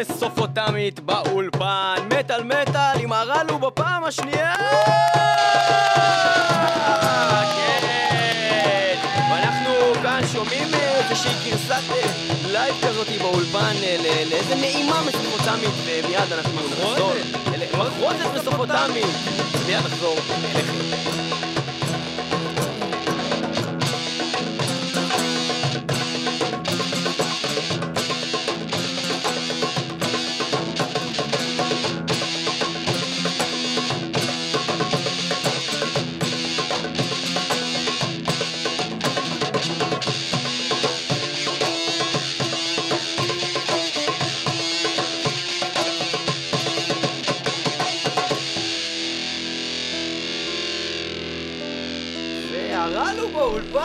[0.00, 4.54] מסופוטמית באולפן, מטאל מטאל עם הרלו בפעם השנייה!
[7.56, 8.98] כן!
[9.32, 12.06] ואנחנו כאן שומעים איזושהי גרסת אה,
[12.52, 13.96] live כזאת באולפן אה,
[14.30, 17.12] לאיזה נעימה מסופוטמית, ומיד אנחנו נחזור.
[17.54, 19.06] אל- מחרוזת מסופוטמית!
[19.66, 20.16] מיד נחזור
[20.54, 21.07] אליכם.
[53.18, 53.78] והרלו באולפן!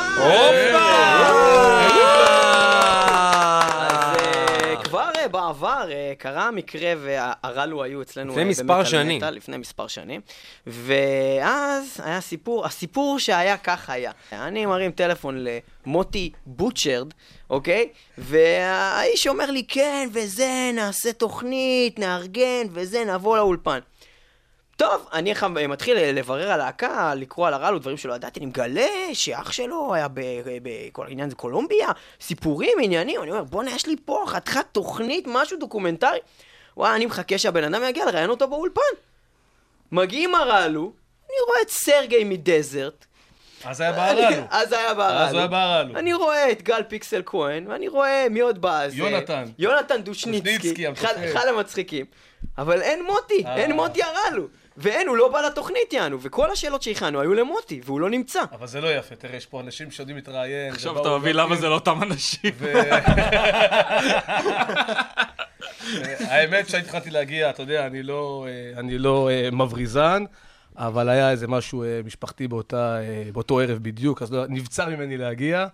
[3.79, 9.17] אז אה, כבר אה, בעבר אה, קרה המקרה והרלו היו אצלנו לפני מספר שנים.
[9.17, 10.21] מטאל, לפני מספר שנים.
[10.67, 14.11] ואז היה סיפור, הסיפור שהיה כך היה.
[14.31, 15.45] אני מרים טלפון
[15.85, 17.07] למוטי בוטשרד,
[17.49, 17.89] אוקיי?
[18.17, 23.79] והאיש אומר לי, כן, וזה, נעשה תוכנית, נארגן, וזה, נבוא לאולפן.
[24.77, 25.33] טוב, אני
[25.67, 30.07] מתחיל לברר על להקה, לקרוא על הרלו, דברים שלא ידעתי, אני מגלה שאח שלו היה
[30.63, 31.87] בכל העניין זה קולומביה,
[32.21, 36.19] סיפורים, עניינים, אני אומר, בואנה, יש לי פה חתיכת תוכנית, משהו דוקומנטרי.
[36.77, 38.81] וואי, אני מחכה שהבן אדם יגיע לראיין אותו באולפן.
[39.91, 40.93] מגיעים הרלו,
[41.25, 43.05] אני רואה את סרגי מדזרט.
[43.63, 44.45] אז היה בהרלו.
[44.49, 45.19] אז היה בהרלו.
[45.19, 45.95] אז היה בהרלו.
[45.95, 48.95] אני רואה את גל פיקסל כהן, ואני רואה מי עוד בא, אז...
[48.95, 49.45] יונתן.
[49.59, 50.57] יונתן דושניצקי.
[50.57, 50.87] דושניצקי.
[51.31, 52.05] אחד המצחיקים.
[52.57, 53.55] אבל אין מוטי, אה.
[53.55, 54.47] אין מוטי הרלו.
[54.77, 58.41] ואין, הוא לא בא לתוכנית יענו, וכל השאלות שהכנו היו למוטי, והוא לא נמצא.
[58.51, 60.71] אבל זה לא יפה, תראה, יש פה אנשים שיודעים להתראיין.
[60.73, 62.51] עכשיו אתה מבין למה זה לא אותם אנשים.
[62.57, 62.73] ו-
[66.27, 70.23] האמת שהתחלתי להגיע, אתה יודע, אני לא, אה, אני לא אה, מבריזן,
[70.77, 75.17] אבל היה איזה משהו אה, משפחתי באותה, אה, באותו ערב בדיוק, אז לא- נבצר ממני
[75.17, 75.67] להגיע.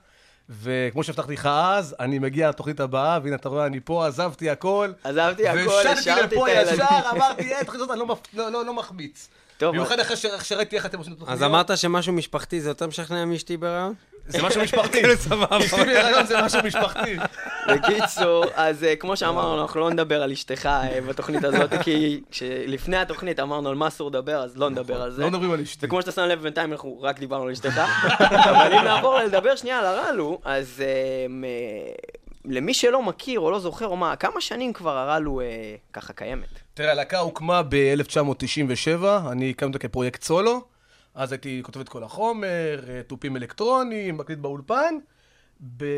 [0.61, 4.91] וכמו שהבטחתי לך אז, אני מגיע לתוכנית הבאה, והנה אתה רואה, אני פה, עזבתי הכל.
[5.03, 6.73] עזבתי הכל, השארתי את לפה הילדים.
[6.73, 9.27] ישר, אמרתי, אה, תוכנית הזאת אני לא מפ- לא- לא- לא מחמיץ.
[9.57, 11.41] טוב, במיוחד אחרי ש- שראיתי איך אתם עושים את התוכניות.
[11.41, 13.93] אז אמרת שמשהו משפחתי זה יותר משכנע מאשתי בהיריון?
[14.29, 14.99] זה משהו משפחתי.
[14.99, 15.57] כאילו, סבבה.
[15.57, 17.17] אשתי בהיריון זה משהו משפחתי.
[17.67, 22.21] בקיצור, אז אה, כמו שאמרנו, אנחנו לא נדבר על אשתך אה, בתוכנית הזאת, כי
[22.67, 25.21] לפני התוכנית אמרנו על מה אסור לדבר, אז לא נדבר על זה.
[25.21, 25.85] לא מדברים על אשתי.
[25.85, 27.81] וכמו שאתה שם לב, בינתיים אנחנו רק דיברנו על אשתך.
[28.49, 31.25] אבל אם נעבור לדבר שנייה על הרלו, אז אה,
[32.45, 35.41] למי שלא מכיר או לא זוכר או מה, כמה שנים כבר הרלו
[35.93, 36.59] ככה קיימת?
[36.73, 40.68] תראה, הלהקה הוקמה ב-1997, אני הקמתי כפרויקט סולו.
[41.13, 44.95] אז הייתי כותב את כל החומר, אה, תופים אלקטרוניים, מקליט באולפן.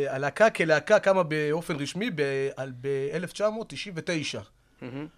[0.10, 4.40] הלהקה כלהקה קמה באופן רשמי ב-1999.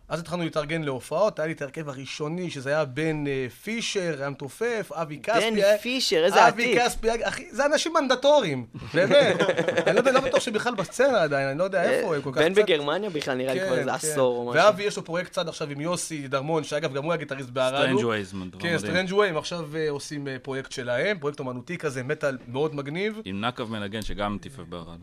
[0.10, 4.30] אז התחלנו להתארגן להופעות, היה לי את ההרכב הראשוני, שזה היה בן אה, פישר, היה
[4.30, 5.51] מתופף, אבי כספי.
[5.51, 6.81] בן פישר, איזה אבי עתיק.
[6.81, 9.36] כספי, אחי, זה אנשים מנדטוריים, באמת.
[9.88, 12.38] אני לא יודע, לא בטוח שבכלל בסצנה עדיין, אני לא יודע איפה הם כל כך
[12.42, 13.95] בן בגרמניה בכלל נראה לי כבר איזה כן.
[13.95, 14.65] עשור או משהו.
[14.65, 17.50] ואבי יש לו פרויקט צד עכשיו עם יוסי דרמון, שאגב, גם הוא היה גיטריסט.
[17.50, 18.77] Strange Ways, דבר כן, מדהים.
[18.77, 23.21] Strange Way, הם עכשיו אה, עושים אה, פרויקט שלהם, פרויקט אומנותי כזה, מטאל מאוד מגניב.
[23.25, 24.95] עם נקב מנגן שגם טיפף בהרלו.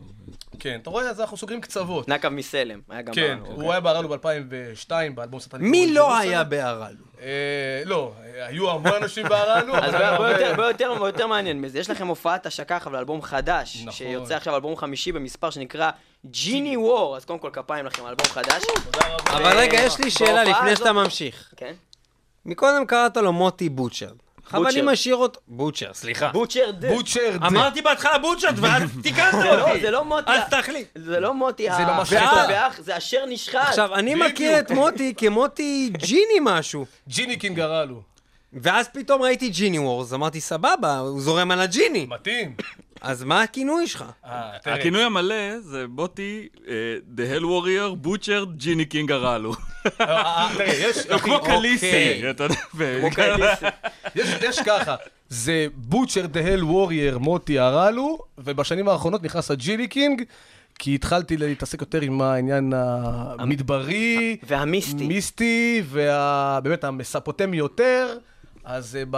[0.59, 1.09] כן, אתה רואה?
[1.09, 2.07] אז אנחנו סוגרים קצוות.
[2.09, 3.13] נקב מ Salem, היה גם...
[3.13, 4.09] כן, ב- הוא היה בהרלו
[4.51, 5.69] ב-2002, באלבום Satanic.
[5.69, 7.05] מי לא היה בהרלו?
[7.21, 7.27] אה,
[7.85, 8.11] לא,
[8.47, 10.67] היו המון אנשים בהרלו, אז בוא- הרבה-
[11.07, 13.91] יותר- מעניין מזה, יש לכם הופעת השקה עכשיו לאלבום חדש, נכון.
[13.91, 15.91] שיוצא עכשיו אלבום חמישי במספר שנקרא
[16.25, 18.63] Geniewar, אז קודם כל כפיים לכם, אלבום חדש.
[18.83, 19.37] תודה רבה.
[19.37, 21.53] אבל רגע, יש לי שאלה לפני שאתה ממשיך.
[21.57, 21.73] כן.
[22.45, 24.15] מקודם קראת לו מוטי Butchered.
[24.53, 24.81] אבל אני.
[24.81, 25.39] משאיר אותו...
[25.47, 26.27] Butcher, סליחה.
[26.33, 26.85] Butchered.
[26.85, 29.81] Butcher, ד- אמרתי בהתחלה Butchered, ואז תיקנת זה לא- אותי.
[29.81, 30.87] זה לא מוטי, אז תחליט.
[30.97, 33.67] זה לא מוטי, זה לא ה- מה ואח- שאתה- ואח- זה אשר נשחט.
[33.67, 34.15] עכשיו, אני.
[34.15, 36.85] מכיר את מוטי כמוטי Genie משהו.
[37.07, 38.01] Genie King הרלו.
[38.53, 42.05] ואז פתאום ראיתי Genie Wars, אמרתי, סבבה, הוא זורם על ה Genie.
[42.09, 42.55] מתאים.
[43.01, 44.05] אז מה הכינוי שלך?
[44.25, 44.75] אה, תראה.
[44.75, 46.73] הכינוי המלא זה בוטי, אה,
[47.17, 49.11] The Hell Warrior, Butcher, Genie King.
[49.11, 49.37] אה,
[49.99, 50.97] אה, יש...
[51.11, 51.39] הוא כמו.
[51.41, 52.55] חאליסי, אתה יודע.
[54.15, 54.95] יש, יש ככה,
[55.29, 60.23] זה Butcher the Hell Warrior מוטי הרלו, ובשנים האחרונות נכנס ה Genie King,
[60.79, 65.07] כי התחלתי להתעסק יותר עם העניין המדברי, והמיסטי.
[65.07, 68.17] מיסטי, ובאמת המספוטמי יותר,
[68.63, 69.17] אז אה, ב...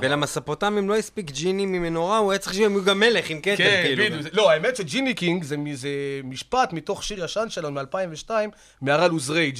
[0.00, 3.82] ולמספוטמים לא הספיק Genie ממנורה, הוא היה צריך שהם יהיו גם מלך עם כתר, כן,
[3.84, 4.04] כאילו.
[4.04, 4.34] בדיוק.
[4.34, 5.88] לא, האמת ש Genie King זה, זה
[6.24, 8.30] משפט מתוך שיר ישן שלנו מ-2002,
[8.80, 9.58] מ Arallu's Rage.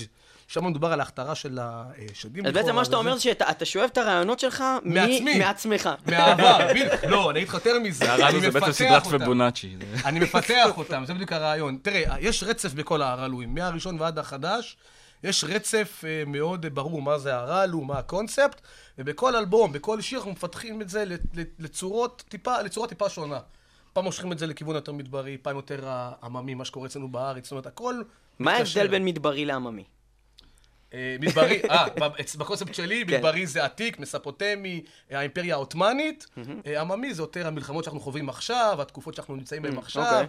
[0.52, 2.46] שם מדובר על ההכתרה של השדים.
[2.46, 5.38] אז בעצם מה שאתה אומר זה שאתה אתה שואב את הרעיונות שלך מעצמי.
[5.38, 5.90] מעצמך.
[6.06, 7.04] מהעבר, בדיוק.
[7.08, 8.12] לא, אני אגיד לך יותר מזה.
[8.12, 9.18] הרעיון אני זה בעצם מפתח סדרת אותם.
[9.18, 9.76] פבונאצ'י.
[10.04, 11.78] אני מפתח אותם, זה בדיוק הרעיון.
[11.82, 14.76] תראה, יש רצף בכל הרעלויים, מהראשון ועד החדש.
[15.22, 18.60] יש רצף אה, מאוד ברור מה זה הרעל הוא, מה הקונספט,
[18.98, 21.04] ובכל אלבום, בכל שיר אנחנו מפתחים את זה
[21.58, 23.38] לצורות טיפה, לצורה טיפה שונה.
[23.92, 27.52] פעם מושכים את זה לכיוון יותר מדברי, פעם יותר העממי, מה שקורה אצלנו בארץ, זאת
[27.52, 28.02] אומרת, הכל...
[28.38, 28.52] מה.
[28.52, 29.84] ההבדל בין מדברי לעממי?
[30.94, 31.86] אה, מדברי, אה,
[32.38, 33.16] בקונספט שלי, כן.
[33.16, 36.26] מדברי זה עתיק, מספוטמי, אה, האימפריה העות'מאנית.
[36.66, 40.24] אה, עממי זה יותר המלחמות שאנחנו חווים עכשיו, התקופות שאנחנו נמצאים בהן עכשיו.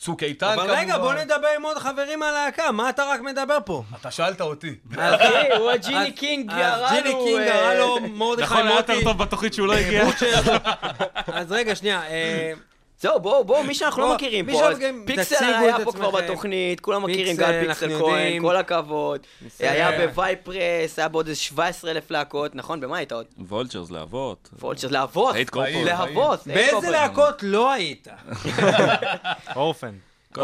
[0.00, 0.70] צוק איתן כמובן.
[0.70, 3.82] אבל רגע, בוא נדבר עם עוד חברים מהלהקה, מה אתה רק מדבר פה?
[4.00, 4.74] אתה שאלת אותי.
[4.98, 5.24] אחי,
[5.58, 8.92] הוא הג'יני אז- קינג, גרע ג'יני לו, קינג אה, גרע לו מרדכי נכון, היה יותר
[8.92, 9.04] מוטי.
[9.04, 10.04] טוב בתוכנית שהוא לא הגיע.
[11.26, 12.02] אז רגע, שנייה.
[13.00, 14.68] זהו, בואו, בואו, מי שאנחנו לא מכירים פה,
[15.06, 16.10] פיקסל היה פה כבר.
[16.10, 18.42] בתוכנית, כולם מכירים, פיקסל, גל פיקסל כהן.
[18.42, 19.20] כל הכבוד.
[19.58, 22.80] היה בווייפרס, היה בעוד איזה 17 אלף להקות, נכון?
[22.80, 23.26] במה היית עוד?
[23.38, 24.48] וולצ'רס להבות.
[24.58, 25.34] וולצ'רס, להבות.
[25.34, 25.86] היית קורפורט.
[25.86, 26.46] להבות.
[26.46, 26.90] באיזה.
[26.90, 28.08] להקות לא היית?
[29.56, 29.92] אורפן.
[30.34, 30.42] כל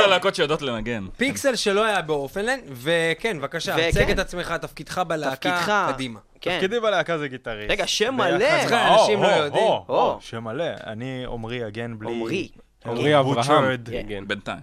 [0.00, 1.06] הלהקות- שיודעות לנגן.
[1.16, 3.76] פיקסל שלא היה באורפנלנד, וכן, בבקשה.
[3.88, 5.90] הצג את עצמך, תפקידך בלהקה.
[5.94, 6.20] קדימה.
[6.40, 6.54] כן.
[6.56, 7.70] תפקידי בלהקה זה גיטריסט.
[7.70, 8.86] רגע, שם ביחד מלא.
[8.88, 9.72] או, אנשים לא יודעים.
[10.20, 10.64] שם מלא.
[10.86, 12.12] אני עמרי הגן בלי...
[12.12, 12.48] עמרי.
[12.86, 13.76] עמרי אברהם.
[14.08, 14.28] כן.
[14.28, 14.60] בינתיים.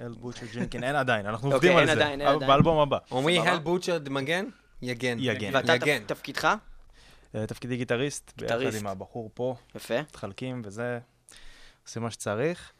[0.00, 1.92] אל בוצ'ר ג'ינקין, אין עדיין, אנחנו אוקיי, עובדים על זה.
[1.92, 2.50] עדיין, אין אבל עדיין.
[2.50, 2.98] באלבום הבא.
[3.12, 3.50] עמרי סבבה.
[3.50, 4.44] הל בוצ'רד מגן?
[4.82, 5.16] יגן.
[5.20, 5.50] יגן.
[5.54, 5.72] ואתה
[6.06, 6.54] תפקידך?
[7.34, 8.80] אה, תפקידי גיטריסט, ביחד גיטריסט.
[8.80, 10.00] עם הבחור פה, יפה.
[10.00, 10.98] מתחלקים וזה,
[11.86, 12.72] עושים מה שצריך.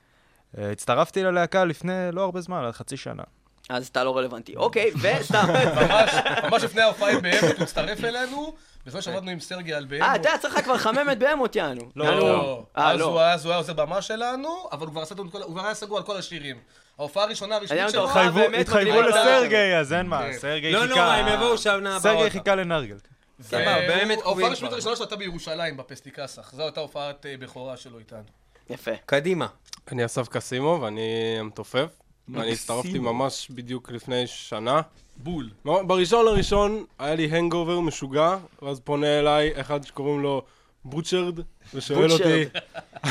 [0.58, 3.22] אה, הצטרפתי ללהקה לפני לא הרבה זמן, חצי שנה.
[3.70, 4.56] אז אתה לא רלוונטי.
[4.56, 5.46] אוקיי, וסתם.
[5.80, 6.10] ממש,
[6.50, 8.54] ממש לפני ההופעה עם בהמות הוא הצטרף אלינו,
[8.86, 10.08] בזמן שעבדנו עם סרגי על בהמות.
[10.08, 11.82] אה, אתה צריך לך כבר חממת בהמות, יענו.
[11.96, 12.18] לא.
[12.18, 12.64] לא.
[12.78, 13.20] אה, אז הוא לא.
[13.20, 15.42] היה אז הוא היה עוזר במה שלנו, אבל הוא כבר עשה לנו את כל...
[15.42, 16.56] הוא כבר היה סגור על כל השירים.
[16.98, 18.04] ההופעה הראשונה הרשמית אני שלו...
[18.04, 19.14] התחייבו באמת התחייבו מגניב.
[19.14, 20.32] לסרגי, אז אין מה, כן.
[20.32, 20.94] סרגי לא חיכה...
[20.94, 22.00] נורא, הם יבואו שנה הבאה.
[22.00, 22.96] סרגי חיכה לנרגל.
[23.42, 24.66] סבבה, באמת ההופעה כבר.
[24.66, 26.52] הראשונה שלו הייתה בירושלים, בפסטיקסח.
[26.52, 28.22] זו הייתה הופעת אה, בכורה שלו איתנו.
[28.70, 28.90] יפה.
[29.06, 29.46] קדימה.
[29.92, 31.99] אני אסף קסימו ואני המתופף.
[32.32, 34.80] ואני הצטרפתי ממש בדיוק לפני שנה.
[35.16, 35.50] בול.
[35.64, 40.42] בראשון לראשון היה לי הנגובר משוגע, ואז פונה אליי אחד שקוראים לו
[40.84, 41.40] בוצ'רד,
[41.74, 42.44] ושואל אותי,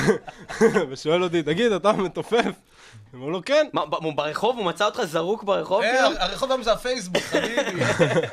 [0.89, 2.45] ושואל אותי, תגיד, אתה מתופף?
[3.13, 3.67] אני אומר לו, כן.
[3.73, 4.57] מה, ב- ברחוב?
[4.57, 5.81] הוא מצא אותך זרוק ברחוב?
[5.81, 6.19] אה, כאילו?
[6.19, 7.83] הרחוב היום זה הפייסבוק, חביבי.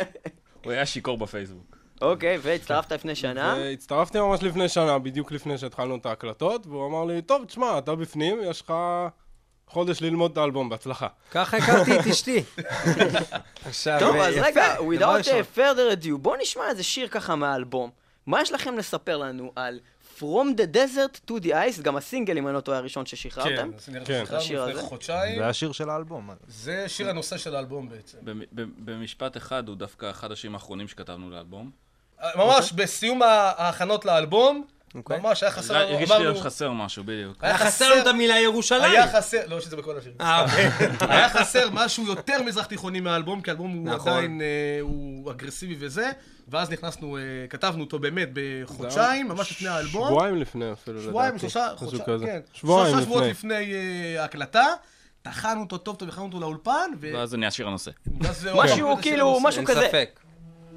[0.64, 1.76] הוא היה שיכור בפייסבוק.
[2.02, 3.54] אוקיי, והצטרפת לפני שנה?
[3.58, 7.94] והצטרפתי ממש לפני שנה, בדיוק לפני שהתחלנו את ההקלטות, והוא אמר לי, טוב, תשמע, אתה
[7.94, 8.72] בפנים, יש לך
[9.68, 11.06] חודש ללמוד את האלבום, בהצלחה.
[11.30, 12.42] ככה הכרתי את אשתי.
[13.66, 17.90] עכשיו, טוב, אה, אז רגע, without uh, further ado, בואו נשמע איזה שיר ככה מהאלבום.
[18.26, 19.80] מה יש לכם לספר לנו על
[20.18, 23.70] From the Desert to the Ice, גם הסינגל, אם אני לא טועה, הראשון ששחררתם?
[23.72, 24.24] כן, כן.
[24.24, 24.88] ששחררנו השיר לפני הזה.
[24.88, 25.38] חודשיים.
[25.38, 26.30] זה השיר של האלבום.
[26.48, 28.18] זה שיר הנושא של האלבום בעצם.
[28.52, 31.70] במשפט אחד, הוא דווקא אחד השירים האחרונים שכתבנו לאלבום.
[32.36, 34.64] ממש בסיום ההכנות לאלבום,
[34.94, 35.18] אוקיי.
[35.18, 37.36] ממש היה חסר לנו, הרגיש לי שחסר משהו, בדיוק.
[37.40, 38.82] היה חסר לנו את המילה ירושלים.
[38.82, 40.12] היה חסר, לא שזה בכל השיר.
[40.20, 40.70] אה, אוקיי.
[41.14, 44.12] היה חסר משהו יותר מזרח תיכוני מהאלבום, כי האלבום הוא נכון.
[44.12, 44.46] עדיין, אה,
[44.80, 46.10] הוא אגרסיבי וזה,
[46.48, 50.08] ואז נכנסנו, אה, כתבנו אותו באמת בחודשיים, ממש לפני האלבום.
[50.08, 51.50] שבועיים לפני אפילו, שבועיים, לדעתי.
[51.50, 52.26] שלושה, משהו חודשיים.
[52.26, 52.40] כן.
[52.52, 53.54] שבועיים שלושה שבועות לפני.
[53.54, 53.74] לפני
[54.18, 54.66] ההקלטה,
[55.22, 57.90] טחנו אותו טוב טוב, הכנו אותו לאולפן, ו- ואז זה נהיה שיר הנושא.
[58.54, 59.86] משהו כאילו, משהו אין כזה.
[59.88, 60.20] ספק.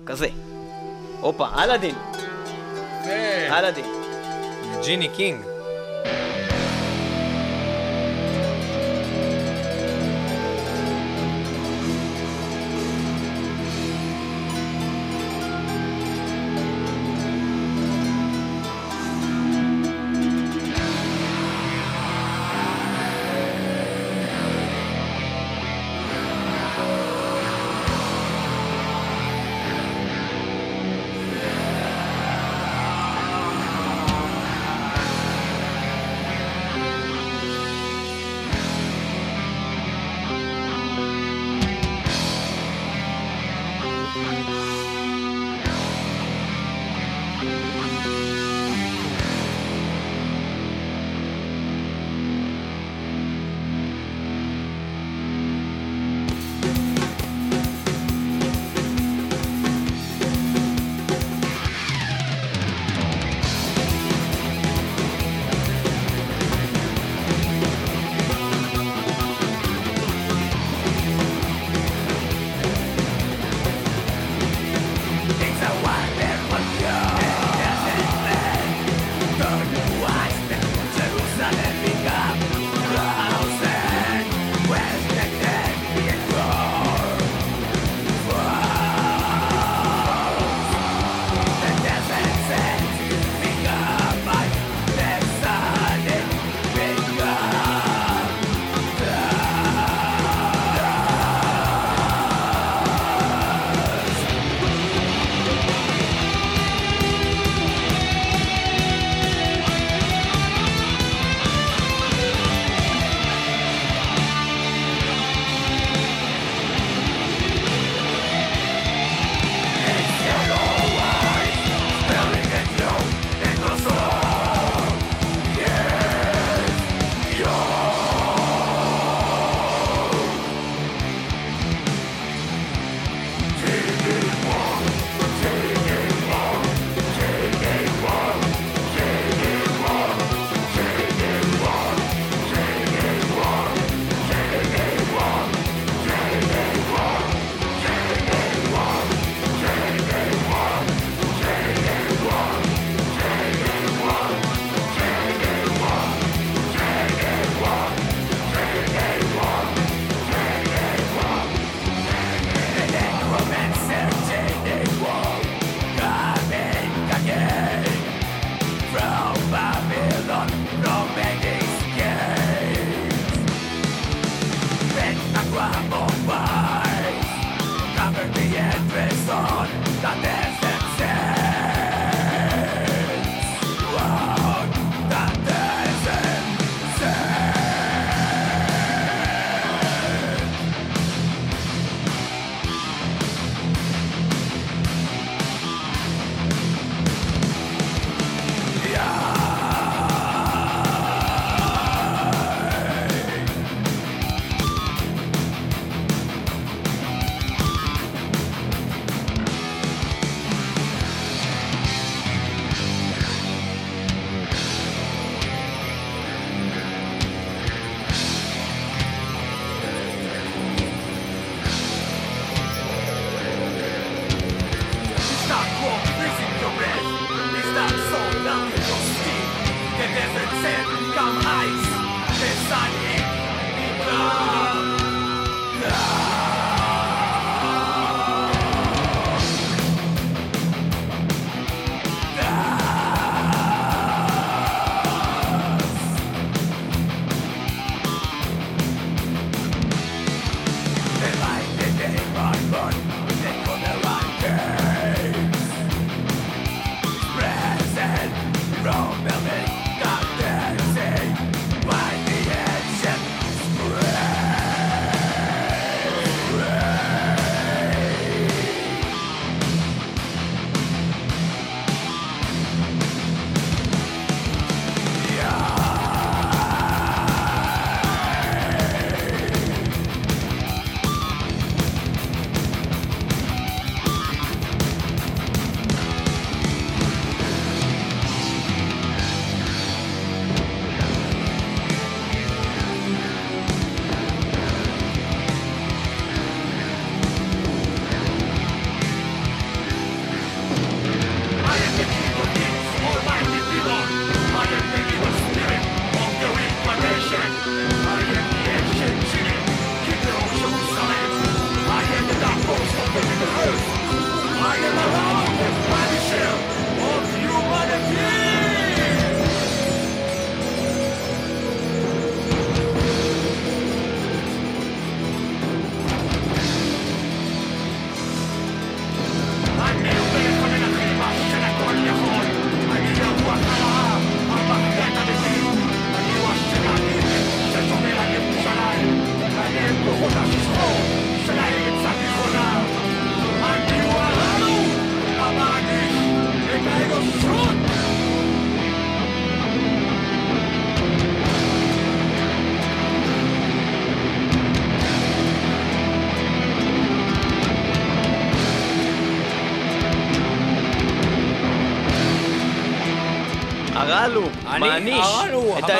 [0.05, 0.27] כזה.
[1.19, 1.95] הופה, אלאדין,
[3.05, 3.49] כן.
[3.57, 3.98] אלאדין.
[4.83, 5.41] ג'יני קינג.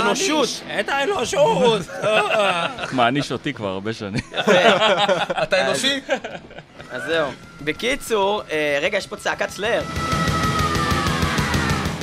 [0.10, 0.50] האנושות.
[0.80, 1.82] את האנושות!
[2.92, 4.22] מעניש אותי כבר הרבה שנים.
[5.44, 6.00] אתה אנושי?
[6.92, 7.30] אז זהו.
[7.62, 9.82] בקיצור, אה, רגע, יש פה צעקת סלאר.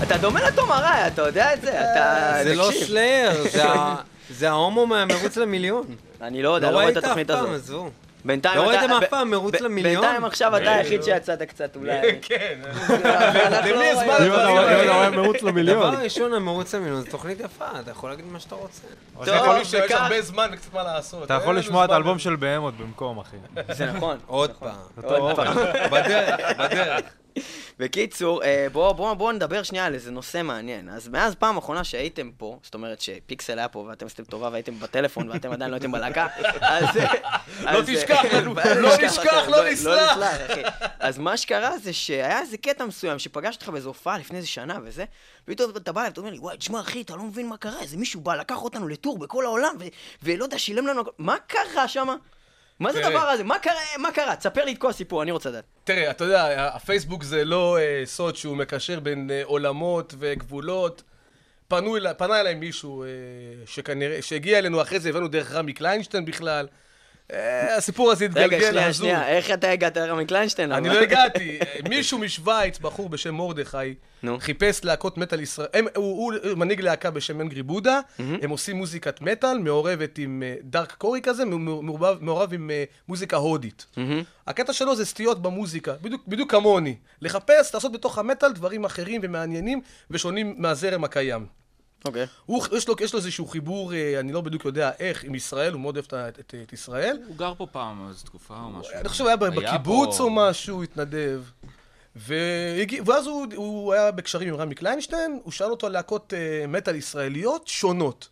[0.02, 1.80] אתה דומה לתום ארעי, אתה יודע את זה?
[1.80, 2.34] אתה...
[2.42, 2.70] זה לא.
[2.86, 3.42] סלאר,
[4.38, 5.86] זה ההומו מהמרוץ למיליון.
[6.20, 7.90] אני לא יודע, לא לא רואה את ראית אף התוכנית פעם, הזאת.
[8.26, 10.02] בינתיים לא אתה- ראיתם אף פעם מרוץ למיליון?
[10.02, 12.18] בינתיים עכשיו אתה היחיד שיצאת קצת אולי.
[12.22, 12.58] כן.
[13.52, 14.32] למי יש לא זמן רואים.
[14.32, 15.92] אם אתה אם אתה רואה מרוץ למיליון.
[15.94, 18.82] דבר ראשון, המרוץ למיליון זו תוכנית יפה, אתה יכול להגיד מה שאתה רוצה.
[19.22, 21.22] אתה יכול טוב, לשמוע, יש הרבה זמן וקצת מה לעשות.
[21.24, 21.90] אתה יכול לשמוע את.
[21.90, 23.36] האלבום של בהמות במקום, אחי.
[23.72, 24.18] זה נכון.
[24.26, 24.74] עוד פעם.
[25.04, 25.56] עוד פעם.
[25.90, 27.00] בדרך, בדרך.
[27.78, 30.88] בקיצור, אה, בואו בוא, בוא נדבר שנייה על איזה נושא מעניין.
[30.88, 34.80] אז מאז פעם אחרונה שהייתם פה, זאת אומרת שפיקסל היה פה ואתם עשיתם טובה והייתם
[34.80, 36.26] בטלפון ואתם עדיין לא הייתם בלהקה,
[36.60, 36.96] אז...
[36.96, 40.18] אה, לא אה, תשכח לנו, לא לא נשכח לא נסלח.
[40.98, 44.78] אז מה שקרה זה שהיה איזה קטע מסוים שפגשתי אותך באיזו הופעה לפני איזה שנה
[44.84, 45.04] וזה,
[45.44, 47.80] פתאום אתה בא אליי ואתה אומר לי, וואי, תשמע אחי, אתה לא מבין מה קרה,
[47.80, 49.76] איזה מישהו בא, לקח אותנו לטור בכל העולם,
[50.22, 51.00] ולא יודע, שילם לנו...
[51.00, 52.16] הכל." מה קרה שמה?
[52.80, 53.06] מה זה.
[53.06, 53.44] הדבר הזה?
[53.44, 53.74] מה קרה?
[53.98, 54.36] מה קרה?
[54.36, 55.64] תספר לי את כל הסיפור, אני רוצה לדעת.
[55.84, 61.02] תראה, אתה יודע, הפייסבוק זה לא אה, סוד שהוא מקשר בין אה, עולמות וגבולות.
[61.68, 63.08] פנו אלי, פנה אליי מישהו אה,
[63.66, 66.66] שכנראה, שהגיע אלינו אחרי זה, הבאנו דרך רמי קליינשטיין בכלל.
[67.32, 68.92] אה, הסיפור הזה התגלגל רגע, שנייה.
[68.92, 70.72] שנייה, איך אתה הגעת לרמי קליינשטיין?
[70.72, 70.88] אני?
[70.88, 71.58] לא הגעתי.
[71.88, 73.94] מישהו משוויץ, בחור בשם מרדכי,
[74.26, 74.38] נו.
[74.40, 75.68] חיפש להקות מטאל ישראל.
[75.74, 80.54] הם- הוא הוא מנהיג להקה בשם אנגרי בודה, הם עושים מוזיקת מטאל, מעורבת עם אה,
[80.62, 83.86] דארק קורי כזה, מעורב- מעורב עם אה, מוזיקה הודית.
[84.46, 86.96] הקטע שלו זה סטיות במוזיקה, בדיוק, בדיוק כמוני.
[87.22, 91.46] לחפש, לעשות בתוך המטאל דברים אחרים ומעניינים ושונים מהזרם הקיים.
[92.04, 92.26] אוקיי.
[92.46, 95.72] הוא, יש, לו, יש לו איזשהו חיבור, אה, אני לא בדיוק יודע איך, עם ישראל,
[95.72, 97.18] הוא מאוד אוהב את, את, את, ישראל.
[97.28, 98.92] הוא גר פה פעם איזו תקופה או משהו.
[99.00, 101.42] אני חושב היה בקיבוץ פה- או משהו, התנדב.
[102.16, 106.66] והגיע, ואז הוא, הוא היה בקשרים עם רמי קליינשטיין, הוא שאל אותו על להקות אה,
[106.66, 108.28] מטאל ישראליות שונות.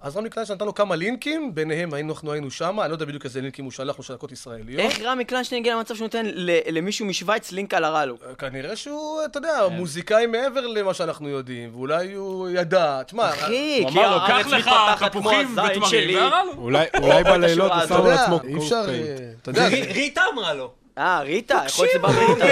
[0.00, 3.04] אז רמי קליינשטיין נתן לו כמה לינקים, ביניהם היינו, אנחנו היינו שם, אני לא יודע
[3.04, 4.80] בדיוק איזה לינקים הוא שלח לו של להקות ישראליות.
[4.80, 8.16] איך רמי קליינשטיין הגיע למצב שהוא נותן ל- למישהו משוויץ לינק על הרלו?
[8.38, 13.92] כנראה שהוא, אתה יודע, מוזיקאי מעבר למה שאנחנו יודעים, ואולי הוא ידע, תשמע, אחי, כי
[13.92, 16.16] אמר לו, הארץ קח לך מתפתחת כמו תפוחים הזין שלי.
[16.16, 16.52] ותמרים, והרע לו.
[16.62, 18.84] אולי אולי בלילות הוא שם על יודע, עצמו אי אפשר.
[18.88, 20.72] אה, ריטה אמרה לו.
[20.98, 22.46] אה, ריטה, יכול להיות שזה בא בריטה.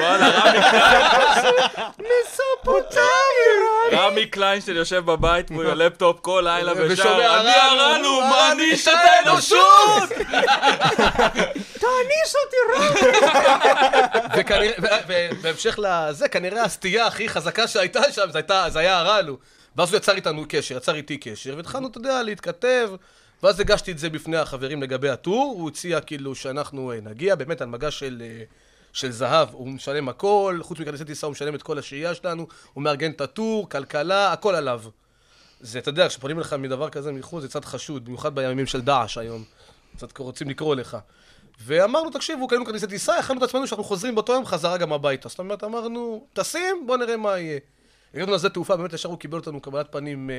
[0.00, 2.04] וואלה, רמי
[3.92, 8.94] רמי קליינשטיין יושב בבית מול הלפטופ כל לילה ושר, ושומע אני הרענו, הרענו, מעניש את
[8.94, 10.10] האנושות!
[14.38, 18.30] וכנראה, ו- ו- בהמשך לזה, כנראה הסטייה הכי חזקה שהייתה שם,
[18.68, 19.38] זה, היה הרעלו.
[19.76, 22.90] ואז הוא יצר איתנו קשר, יצר איתי קשר, והתחלנו, אתה יודע, להתכתב,
[23.44, 27.60] ואז הגשתי את זה בפני החברים לגבי הטור, הוא הציע כאילו שאנחנו אה, נגיע, באמת
[27.60, 28.44] על מגש של, אה,
[28.92, 32.84] של זהב, הוא משלם הכל, חוץ מכרטיסי טיסה הוא משלם את כל השהייה שלנו, הוא
[32.84, 34.82] מארגן את הטור, כלכלה, הכל עליו.
[35.60, 39.18] זה, אתה יודע, כשפונים לך מדבר כזה מחוץ, זה קצת חשוד, במיוחד בימים של דאעש
[39.18, 39.44] היום.
[39.96, 40.96] קצת רוצים לקרוא לך.
[41.64, 45.28] ואמרנו, תקשיבו, קנינו כרטיסי טיסה, הכנו את עצמנו שאנחנו חוזרים באותו יום חזרה גם הביתה.
[45.28, 47.58] זאת אומרת, אמרנו, טסים, בוא נראה מה יהיה.
[48.14, 50.30] הגענו לשדה תעופה, באמת ישר הוא קיבל אותנו קבלת פנים...
[50.30, 50.34] אה,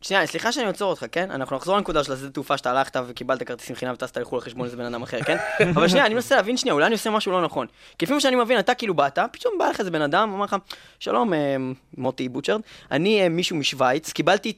[0.00, 1.30] שנייה, סליחה שאני עוצר אותך, כן?
[1.30, 4.64] אנחנו נחזור לנקודה של השדה תעופה שאתה הלכת וקיבלת כרטיסים חינם וטסת לחו"ל על חשבון
[4.64, 5.36] איזה בן אדם אחר, כן?
[5.74, 7.66] אבל שנייה, אני מנסה להבין שנייה, אולי אני עושה משהו לא נכון.
[7.98, 10.44] כי לפי מה שאני מבין, אתה כאילו באת, פתאום בא לך איזה בן אדם, אומר
[10.44, 10.56] לך,
[11.00, 11.56] שלום, אה,
[11.98, 14.52] מוטי בוצ'רד, אני אה, מישהו משוויץ, קיבלתי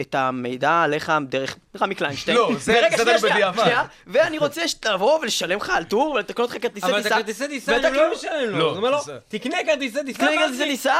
[0.00, 2.36] את המידע עליך דרך רמי קליינשטיין.
[2.36, 2.72] לא, זה-
[3.18, 3.84] שנייה, בדיעבד.
[4.06, 6.88] ואני רוצה שתבוא ולשלם לך על טור ולתקן אותך כרטיסי טיסה.
[6.88, 8.80] אבל את הכרטיסי טיסה אני לא כאילו- משלם לו.
[8.90, 10.18] לא, תקנה כרטיסי טיסה.
[10.18, 10.94] תקנה כרטיסי טיסה,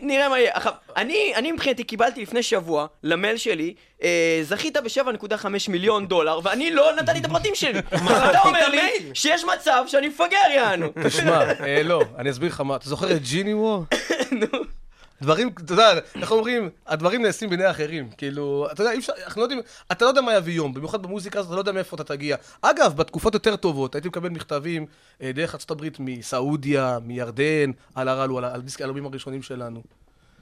[0.00, 0.28] נראה.
[0.28, 0.50] מה יהיה.
[0.54, 6.70] עכשיו, אני, אני מבחינתי קיבלתי לפני שבוע למייל שלי, אה, זכית ב-7.5 מיליון דולר, ואני
[6.70, 7.80] לא נתתי את הפרטים שלי.
[7.92, 9.10] ואתה אומר לי?
[9.14, 10.88] שיש מצב שאני מפגר יענו.
[11.04, 13.84] תשמע, אה, לא, אני אסביר לך מה, אתה זוכר את ג'יני וור?
[15.24, 18.10] דברים, אתה יודע, איך אומרים, הדברים נעשים בעיני אחרים.
[18.16, 19.60] כאילו, אתה יודע, אי אפשר, אנחנו לא יודעים,
[19.92, 22.36] אתה לא יודע מה יביא יום, במיוחד במוזיקה הזאת, אתה לא יודע מאיפה אתה תגיע.
[22.62, 24.86] אגב, בתקופות יותר טובות, הייתי מקבל מכתבים
[25.22, 29.82] אה, דרך הברית מסעודיה, מירדן, על הרלו, על, על דיסק האלומים הראשונים שלנו.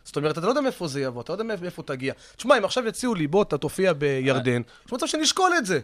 [0.04, 2.12] זאת אומרת, אתה לא יודע מאיפה זה יבוא, אתה לא יודע מאיפה- תגיע.
[2.36, 5.80] תשמע, אם עכשיו יציעו לי, בוא, אתה תופיע בירדן, יש מצב שנשקול את זה.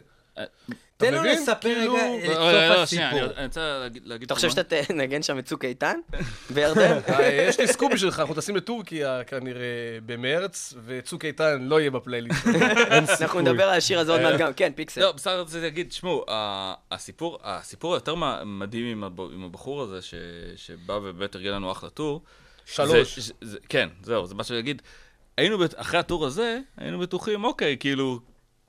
[0.98, 1.22] תן לו?
[1.22, 3.20] לספר כאילו- רגע את לא, לא, סוף הסיפור.
[3.36, 4.50] אני רוצה להגיד להגיד אתה חושב.
[4.50, 5.98] שאתה תנגן שם את צוק איתן?
[6.54, 6.98] בירדן?
[7.08, 9.62] אה, יש לי סקופ בשבילך, אנחנו טסים לטורקיה כנראה
[10.06, 12.46] במרץ, וצוק איתן לא יהיה בפלייליסט.
[13.20, 14.52] אנחנו נדבר על השיר הזה עוד מעט גם.
[14.52, 15.00] כן, פיקסל.
[15.00, 18.14] לא, בסדר, רציתי להגיד, תשמעו, ה- הסיפור, הסיפור היותר
[18.46, 20.14] מדהים עם הב- עם הבחור הזה, ש-
[20.56, 22.22] שבא ובאמת ארגן לנו אחלה טור.
[22.66, 23.30] שלוש.
[23.68, 24.82] כן, זהו, זה מה שאני אגיד.
[25.36, 28.20] היינו, אחרי הטור הזה, היינו בטוחים, אוקיי, כאילו,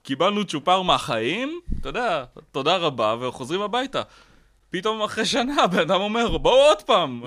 [0.03, 4.01] קיבלנו צ'ופר מהחיים, אתה יודע, תודה רבה, וחוזרים הביתה.
[4.71, 7.23] פתאום אחרי שנה הבן אדם אומר, בואו עוד פעם.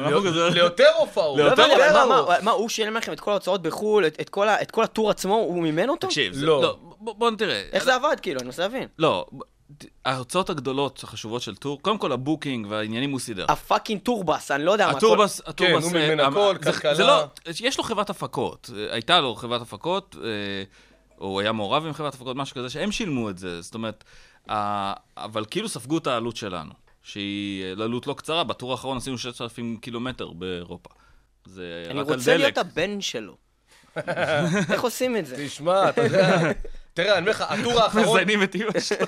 [0.54, 1.38] ליותר הופעות.
[1.38, 2.28] לא ליותר הבנתי, אבל מה, הופעות.
[2.28, 4.90] מה, מה, הוא שילם לכם את כל ההוצאות בחו"ל, את- כל ה- את כל ה
[4.90, 6.06] tour עצמו, הוא מימן אותו?
[6.06, 6.62] תקשיב, לא.
[6.62, 7.62] לא, בוא בוא תראה.
[7.72, 8.88] איך זה עבד, כאילו, אני מנסה להבין.
[8.98, 9.26] לא,
[10.04, 13.44] ההוצאות הגדולות החשובות של tour, קודם כל ה booking והעניינים הוא סידר.
[13.48, 14.92] ה fucking tour bus, אני לא יודע מה.
[14.96, 16.92] ה tour bus, כן, הטורבס, הוא מימן אה, הכל, זה- כלכלה.
[17.06, 17.24] לא,
[17.61, 20.16] יש לו חברת הפקות, אה, הייתה לו חברת הפקות,
[21.22, 24.04] הוא היה מעורב עם חברת הפקות, משהו כזה, שהם שילמו את זה, זאת אומרת,
[24.50, 29.18] ה- אבל כאילו ספגו את העלות שלנו, שהיא עלות לא קצרה, ב tour האחרון עשינו
[29.18, 30.90] 6,000 קילומטר באירופה.
[31.44, 32.40] זה אני רק על רוצה דלק.
[32.40, 33.37] להיות הבן שלו.
[34.72, 35.46] איך עושים את זה?
[35.46, 36.38] תשמע, אתה יודע,
[36.94, 39.06] תראה, אני אומר לך, הטור האחרון, מזיינים את אמא שלו.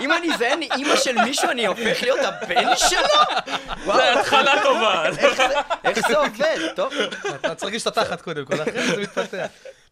[0.00, 3.44] אם אני אזיין אימא של מישהו, אני הופך להיות הבן שלו?
[3.84, 5.04] זה התחלה טובה.
[5.84, 6.58] איך זה עובד?
[6.76, 6.92] טוב.
[7.34, 9.46] אתה צריך להרגיש את התחת קודם כל, אחרי זה מתפתח.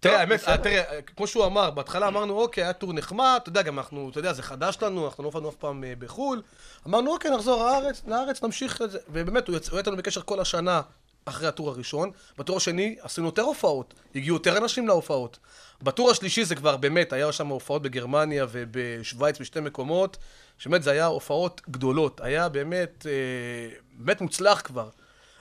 [0.07, 3.63] תראה, האמת, אה, תראה, כמו שהוא אמר, בהתחלה אמרנו, אוקיי, היה טור נחמד, אתה יודע,
[3.63, 6.43] גם אנחנו, אתה יודע, זה חדש לנו, אנחנו לא הופענו אף פעם אה, בחו"ל.
[6.87, 8.99] אמרנו, אוקיי, נחזור לארץ, לארץ, נמשיך את זה.
[9.09, 10.81] ובאמת, הוא היה איתנו בקשר כל השנה
[11.25, 12.11] אחרי הטור הראשון.
[12.39, 15.39] בטור השני עשינו יותר הופעות, הגיעו יותר אנשים להופעות.
[15.83, 20.17] בטור השלישי זה כבר באמת, היה שם הופעות בגרמניה ובשוויץ בשתי מקומות,
[20.59, 24.89] שבאמת זה היה הופעות גדולות, היה באמת, אה, באמת מוצלח כבר.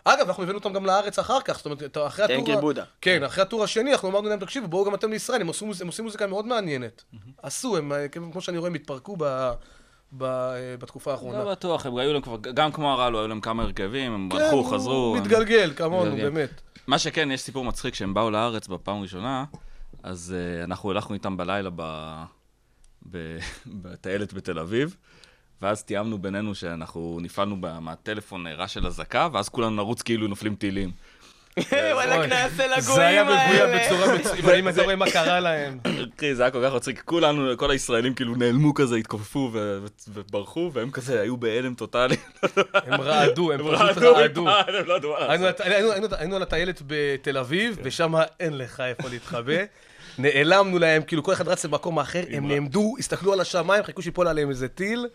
[0.07, 2.37] אגב, אנחנו הבאנו אותם גם לארץ אחר כך, זאת אומרת, אחרי הטור...
[2.45, 2.83] טנקל בודה.
[3.01, 5.87] כן, אחרי הטור השני אנחנו אמרנו להם, תקשיבו, בואו גם אתם לישראל, הם מוז- הם
[5.87, 7.03] עושים מוזיקה מאוד מעניינת.
[7.43, 9.51] עשו, הם, אה, כמו שאני רואה, הם התפרקו ב,
[10.11, 11.43] ב, אה, בתקופה האחרונה.
[11.43, 14.37] לא בטוח, הם היו להם כבר, גם כמו הרלו, היו להם כמה הרכבים, הם כן,
[14.37, 15.15] הלכו, הוא חזרו.
[15.17, 16.29] הם- מתגלגל, כמונו, מתגלגל.
[16.29, 16.61] באמת.
[16.87, 19.45] מה שכן, יש סיפור מצחיק, כשהם באו לארץ בפעם הראשונה,
[20.03, 21.81] אז uh, אנחנו הלכנו איתם בלילה ב...
[23.11, 23.37] ב...
[23.81, 24.95] בטיילת בתל אביב,
[25.61, 30.91] ואז תיאמנו בינינו שאנחנו נפעלנו מהטלפון רע של אזעקה, ואז כולנו נרוץ כאילו נופלים טילים.
[31.93, 33.85] וואלכ, נעשה לגויים זה היה האלה.
[33.85, 35.79] בצורה מצוינת, אם אתה רואה מה קרה להם.
[36.17, 39.51] אחי, זה היה כל כך מצחיק, כולנו, כל הישראלים כאילו נעלמו כזה, התכופפו.
[40.13, 42.15] וברחו, והם כזה היו בהלם טוטאלי.
[42.73, 45.51] הם רעדו, הם פשוט רעדו לא ידעו מה
[46.17, 49.53] היינו, על הטיילת בתל אביב, ושם אין לך איפה להתחבא.
[50.17, 54.27] נעלמנו להם, כאילו כל אחד רץ למקום אחר, הם נעמדו, הסתכלו על השמיים, חיכו שיפול
[54.27, 55.07] עליהם איזה טיל.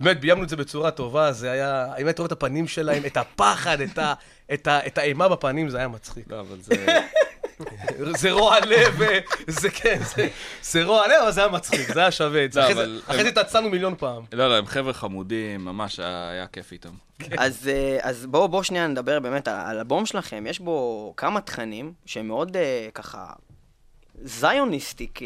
[0.00, 3.16] באמת, ביימנו את זה בצורה טובה, זה היה, אם היית רואה את הפנים שלהם, את
[3.16, 4.14] הפחד, את, ה,
[4.54, 6.24] את, ה, את האימה בפנים, זה היה מצחיק.
[6.30, 6.74] לא, אבל זה...
[8.18, 10.28] זה רוע לב, אה, זה כן, זה,
[10.62, 12.60] זה רוע לב, אבל זה היה מצחיק, זה היה שווה את זה.
[12.60, 14.22] לא, אחרי זה- אבל- אחרי זה התעצלנו מיליון פעם.
[14.32, 16.90] לא, לא, הם חבר'ה חמודים, ממש היה היה כיף איתם.
[17.38, 20.44] אז, אה, אז בואו בוא שנייה נדבר באמת על האלבום שלכם.
[20.48, 23.26] יש בו כמה תכנים שהם מאוד אה, ככה
[24.22, 25.20] זיוניסטיק,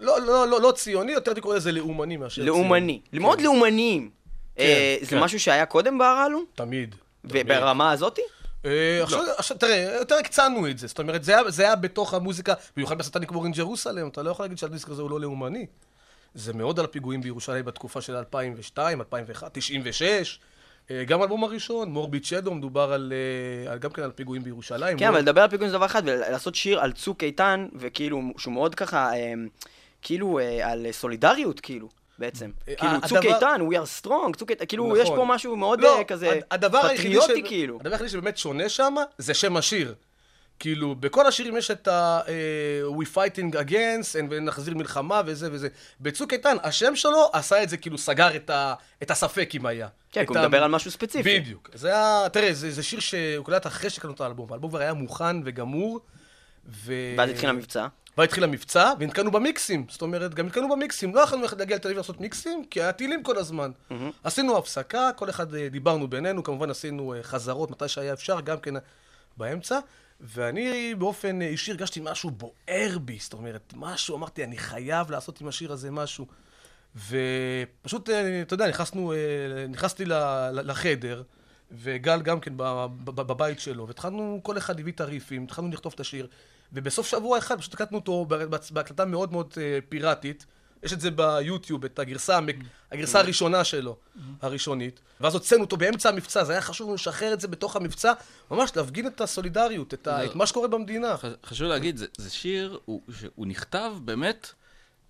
[0.00, 2.60] לא, לא, לא, לא ציוני, יותר קורא לזה לאומני מאשר ציוני.
[2.60, 3.00] לאומני.
[3.12, 4.10] מאוד לאומניים.
[4.58, 5.20] אה, זה כן.
[5.20, 6.42] משהו שהיה קודם בהרעלו?
[6.54, 6.94] תמיד.
[7.24, 8.20] ברמה הזאתי?
[8.64, 12.14] אה, עכשיו, עכשיו, תראה, יותר הקצנו את זה, זאת אומרת, זה היה, זה היה בתוך
[12.14, 15.20] המוזיקה, במיוחד ב Satanic War in Jerusalem, אתה לא יכול להגיד שהדיסק הזה הוא לא
[15.20, 15.66] לאומני.
[16.34, 20.38] זה מאוד על הפיגועים בירושלים בתקופה של 2002, 2001, 96.
[20.90, 23.12] אה, גם האלבום הראשון, Morbid Shadow, מדובר על,
[23.66, 24.98] אה, על- גם כן על פיגועים בירושלים.
[24.98, 28.20] כן, Mor- אבל לדבר על פיגועים זה דבר אחד, ולעשות שיר על צוק איתן, וכאילו,
[28.38, 29.32] שהוא מאוד ככה, אה,
[30.06, 31.88] כאילו, אה, על סולידריות, כאילו,
[32.18, 32.50] בעצם.
[32.68, 34.98] אה, כאילו, צוק איתן, we are strong, צוק איתן, כאילו, נכון.
[34.98, 37.76] יש פה משהו מאוד לא, אה, כזה פטריוטי, כאילו.
[37.80, 39.94] הדבר היחידי שבאמת שונה שם, זה שם השיר.
[40.58, 42.20] כאילו, בכל השירים יש את ה...
[42.28, 42.32] אה,
[43.00, 45.68] We fighting against, and- ונחזיר מלחמה וזה וזה.
[46.00, 49.88] בצוק איתן, השם שלו עשה את זה, כאילו, סגר את, ה, את הספק אם היה.
[50.12, 51.40] כן, כי הוא מדבר על משהו ספציפי.
[51.40, 51.70] בדיוק.
[51.74, 54.52] זה היה, תראה, זה, זה שיר שהוא קלט אחרי שקלטנו את האלבום.
[54.52, 56.00] האלבום כבר היה מוכן וגמור.
[56.68, 56.92] ו...
[57.18, 57.86] ואז התחיל המבצע.
[58.18, 59.86] ואז התחיל המבצע, ונתקענו במיקסים.
[59.88, 61.14] זאת אומרת, גם נתקענו במיקסים.
[61.14, 63.70] לא יכולנו ללכת להגיע לתל אביב לעשות מיקסים, כי היה טילים כל הזמן.
[64.24, 68.58] עשינו הפסקה, כל אחד אה, דיברנו בינינו, כמובן עשינו אה, חזרות מתי שהיה אפשר, גם
[68.60, 68.74] כן
[69.36, 69.78] באמצע.
[70.20, 75.40] ואני באופן אה, אישי הרגשתי משהו בוער בי, זאת אומרת, משהו, אמרתי, אני חייב לעשות
[75.40, 76.26] עם השיר הזה משהו.
[76.96, 80.04] ופשוט, אה, אתה יודע, נכנסנו, אה, נכנסתי
[80.52, 81.22] לחדר,
[81.72, 82.52] וגל גם כן
[83.04, 86.26] בבית שלו, והתחלנו, כל אחד הביא את הריפים, התחלנו לכתוב את השיר,
[86.72, 88.26] ובסוף שבוע אחד פשוט הקלטנו אותו
[88.70, 90.46] בהקלטה מאוד מאוד אה, פיראטית.
[90.82, 93.96] יש את זה ביוטיוב, את הגרסה, המק- הגרסה הראשונה שלו,
[94.42, 95.00] הראשונית.
[95.20, 98.12] ואז הוצאנו אותו באמצע המבצע, זה היה חשוב לנו לשחרר את זה בתוך המבצע,
[98.50, 100.30] ממש להפגין את הסולידריות, את, ה- לא.
[100.30, 101.14] את מה שקורה במדינה.
[101.44, 104.52] חשוב להגיד, זה- זה שיר, הוא- שהוא נכתב באמת...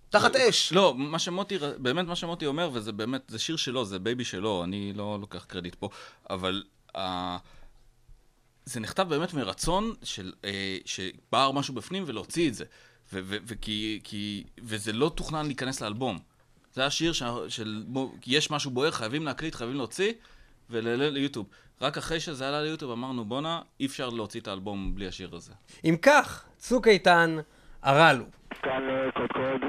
[0.09, 0.73] תחת אש.
[0.73, 4.63] לא, מה שמוטי, באמת מה שמוטי אומר, וזה באמת, זה שיר שלו, זה baby שלו,
[4.63, 5.89] אני לא לוקח קרדיט פה,
[6.29, 6.63] אבל
[6.95, 6.99] uh,
[8.67, 10.45] זה נכתב באמת מרצון של, uh,
[10.85, 12.65] שבער משהו בפנים ולהוציא את זה.
[13.13, 16.17] ו- ו- וכי, כי, וזה לא תוכנן להיכנס לאלבום.
[16.73, 20.13] זה היה שיר שה- של, בוא, יש משהו בוער, חייבים להקליט, חייבים להוציא,
[20.69, 21.47] ולעלה ליוטיוב.
[21.81, 25.53] רק אחרי שזה עלה ליוטיוב אמרנו, בואנה, אי אפשר להוציא את האלבום בלי השיר הזה.
[25.85, 27.37] אם כך, צוק איתן,
[27.83, 28.25] הרלו.
[28.63, 29.61] כאן אה, קודקוד.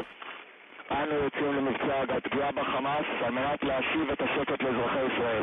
[0.90, 5.42] אנו יוצאים למבצע התביעה בחמאס על מנת להשיב את השקט לאזרחי ישראל.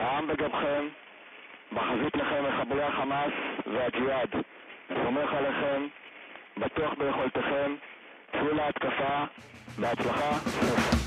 [0.00, 0.84] העם בגבכם,
[1.72, 3.32] בחזית לכם מחבלי החמאס
[3.66, 4.30] והג'יהאד.
[4.88, 5.86] סומך עליכם,
[6.56, 7.74] בטוח ביכולתכם,
[8.32, 9.24] צאו להתקפה,
[9.78, 11.05] בהצלחה, סוף.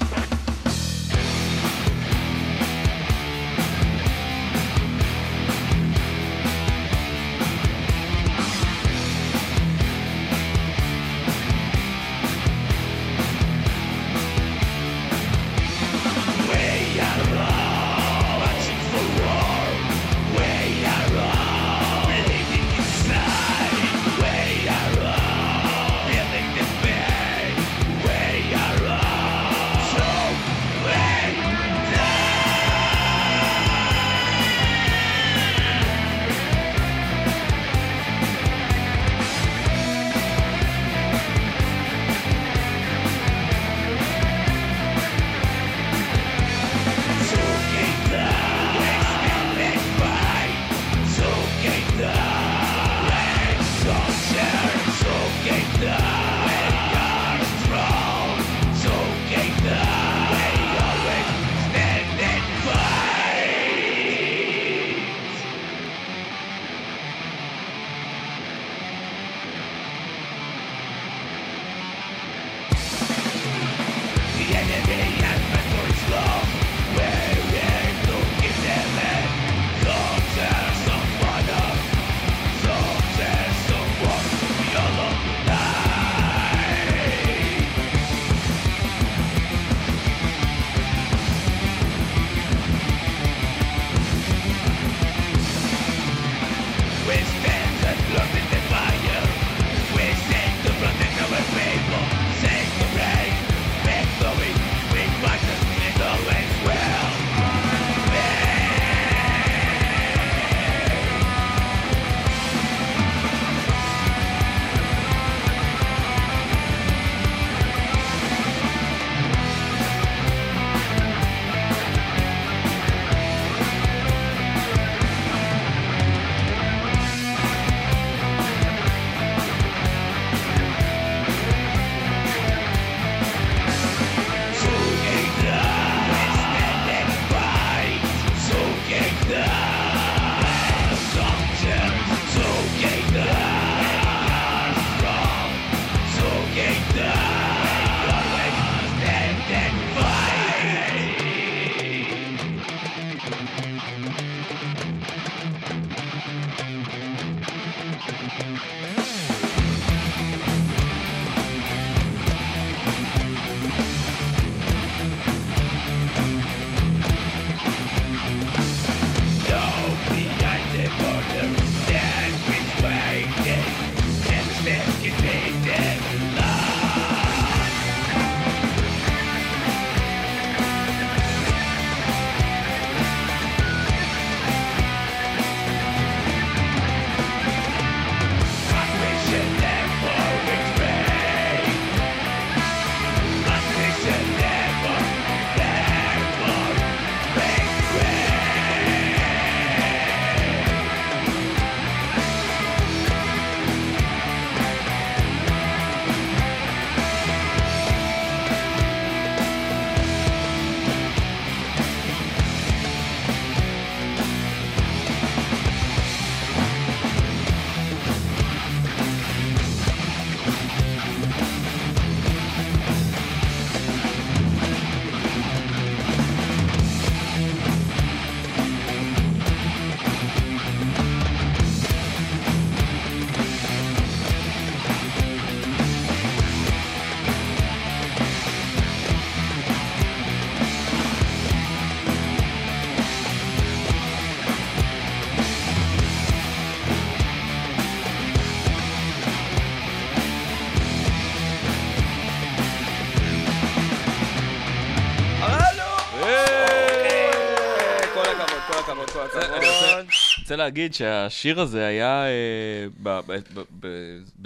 [260.49, 263.17] רוצה להגיד שהשיר הזה היה, אה,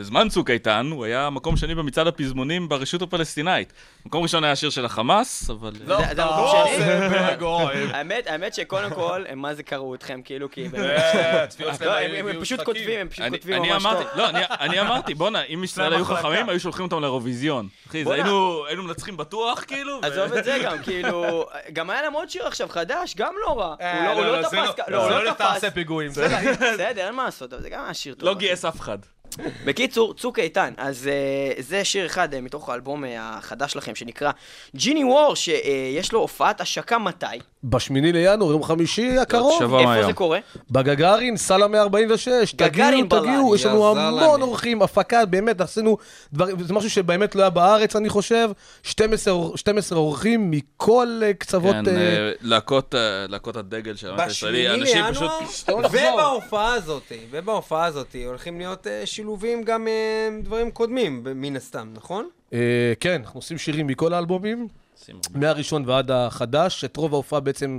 [0.03, 3.73] בזמן צוק איתן, הוא היה מקום שני במצעד הפזמונים ברשות הפלסטינאית.
[4.05, 5.71] מקום ראשון היה שיר של החמאס, אבל...
[5.91, 6.45] אה, זה- המקום
[7.13, 7.89] לא, בגויים.
[7.93, 10.67] האמת, האמת שקודם כל, הם מה זה קראו אתכם, כאילו, כי...
[10.77, 12.61] אה, לא, הם- פשוט.
[12.61, 14.17] כותבים, הם פשוט כותבים אני ממש אמרתי, טוב.
[14.17, 16.05] לא, אני, אמרתי, בואנה, אם ישראל היו.
[16.05, 17.67] חכמים, היו שולחים אותם לאירוויזיון.
[17.89, 18.03] אחי.
[18.11, 19.99] היינו, מנצחים בטוח, כאילו.
[20.03, 23.75] עזוב את זה גם, כאילו, גם היה להם עוד שיר עכשיו חדש, גם לא רע.
[23.79, 25.63] הוא לא- הוא לא, לא זה תפס, לא- לא, לא לא תפס.
[26.73, 28.29] בסדר, אין מה לעשות, אבל זה גם היה שיר טוב.
[28.29, 28.97] לא גייס אף אחד.
[29.65, 31.09] בקיצור, צוק איתן, אז
[31.57, 34.31] uh, זה שיר אחד uh, מתוך האלבום uh, החדש שלכם שנקרא
[34.75, 37.25] ג'יני וור, שיש לו הופעת השקה מתי?
[37.63, 40.05] בשמיני לינואר, יום חמישי הקרוב, איפה מהיום.
[40.07, 40.39] זה קורה?
[40.71, 42.55] בגגארין, סאלה 146.
[42.55, 43.97] גגארין תגיעו, תגיעו, יש לנו.
[43.97, 45.97] המון אורחים, הפקה, באמת, עשינו
[46.33, 48.49] דברים, זה משהו שבאמת לא היה בארץ, אני חושב.
[48.83, 51.75] 12 אור- 12 אורחים מכל קצוות...
[51.85, 52.95] כן, להקות,
[53.27, 54.67] להקות הדגל של האמת הישראלי.
[54.67, 54.91] בשמיני.
[54.93, 55.41] לינואר,
[55.77, 58.87] ובהופעה הזאת, ובהופעה הזאת, הולכים להיות
[59.23, 59.93] שילובים גם אה,
[60.43, 62.27] דברים קודמים, מן הסתם, נכון?
[62.53, 64.67] אה, כן, אנחנו עושים שירים מכל האלבומים,
[65.36, 67.77] מהראשון ועד החדש, את רוב ההופעה בעצם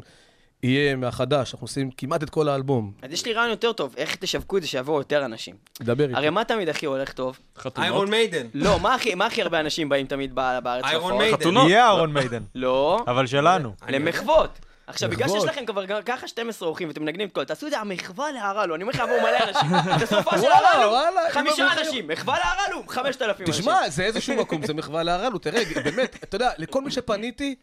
[0.63, 2.93] יהיה מהחדש, אנחנו עושים כמעט את כל האלבום.
[3.03, 5.55] אז יש לי רעיון יותר טוב, איך תשווקו את זה שיבואו יותר אנשים.
[5.83, 6.15] דבר איתי.
[6.17, 7.39] הרי מה תמיד הכי הולך טוב?
[7.79, 8.47] איירון מיידן.
[8.55, 10.85] לא, מה הכי- מה הכי הרבה אנשים באים תמיד ב- בארץ?
[10.85, 11.19] איירון?
[11.19, 11.37] מיידן.
[11.37, 11.69] חתונות.
[11.69, 13.73] יהיה אהרון מיידן, לא, אבל שלנו.
[13.89, 14.59] למחוות.
[14.87, 15.45] עכשיו, בגלל שיש.
[15.45, 18.83] לכם כבר ככה 12 אורחים ואתם מנגנים את כל, תעשו את זה המחווה להרעלו, אני
[18.83, 19.75] אומר לך, יבואו מלא אנשים.
[20.19, 20.97] הופעה של הרעלו,
[21.33, 23.63] חמישה אנשים, מחווה להרעלו, 5,000 אנשים.
[23.63, 27.55] תשמע, זה איזשהו מקום, זה מחווה להרעלו, תראה, באמת, אתה יודע, לכל מי שפניתי,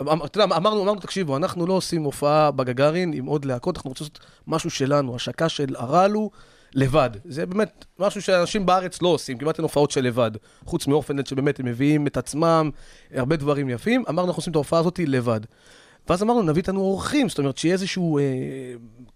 [0.00, 3.90] אמ- אתה יודע, אמרנו, אמרנו, תקשיבו, אנחנו לא עושים הופעה בגגארין עם עוד להקות, אנחנו
[3.90, 6.30] רוצים לעשות משהו שלנו, השקה של הרעלו
[6.74, 7.10] לבד.
[7.24, 10.30] זה באמת משהו שאנשים בארץ לא עושים, כמעט אין הופעות של לבד.
[10.64, 12.70] חוץ מאורפנד שבאמת הם מביאים את עצמם,
[13.14, 14.04] הרבה דברים יפים.
[14.08, 15.40] אמרנו, אנחנו עושים את ההופעה הזאת לבד.
[16.08, 18.22] ואז אמרנו, נביא איתנו אורחים, זאת אומרת, שיהיה איזשהו, אה,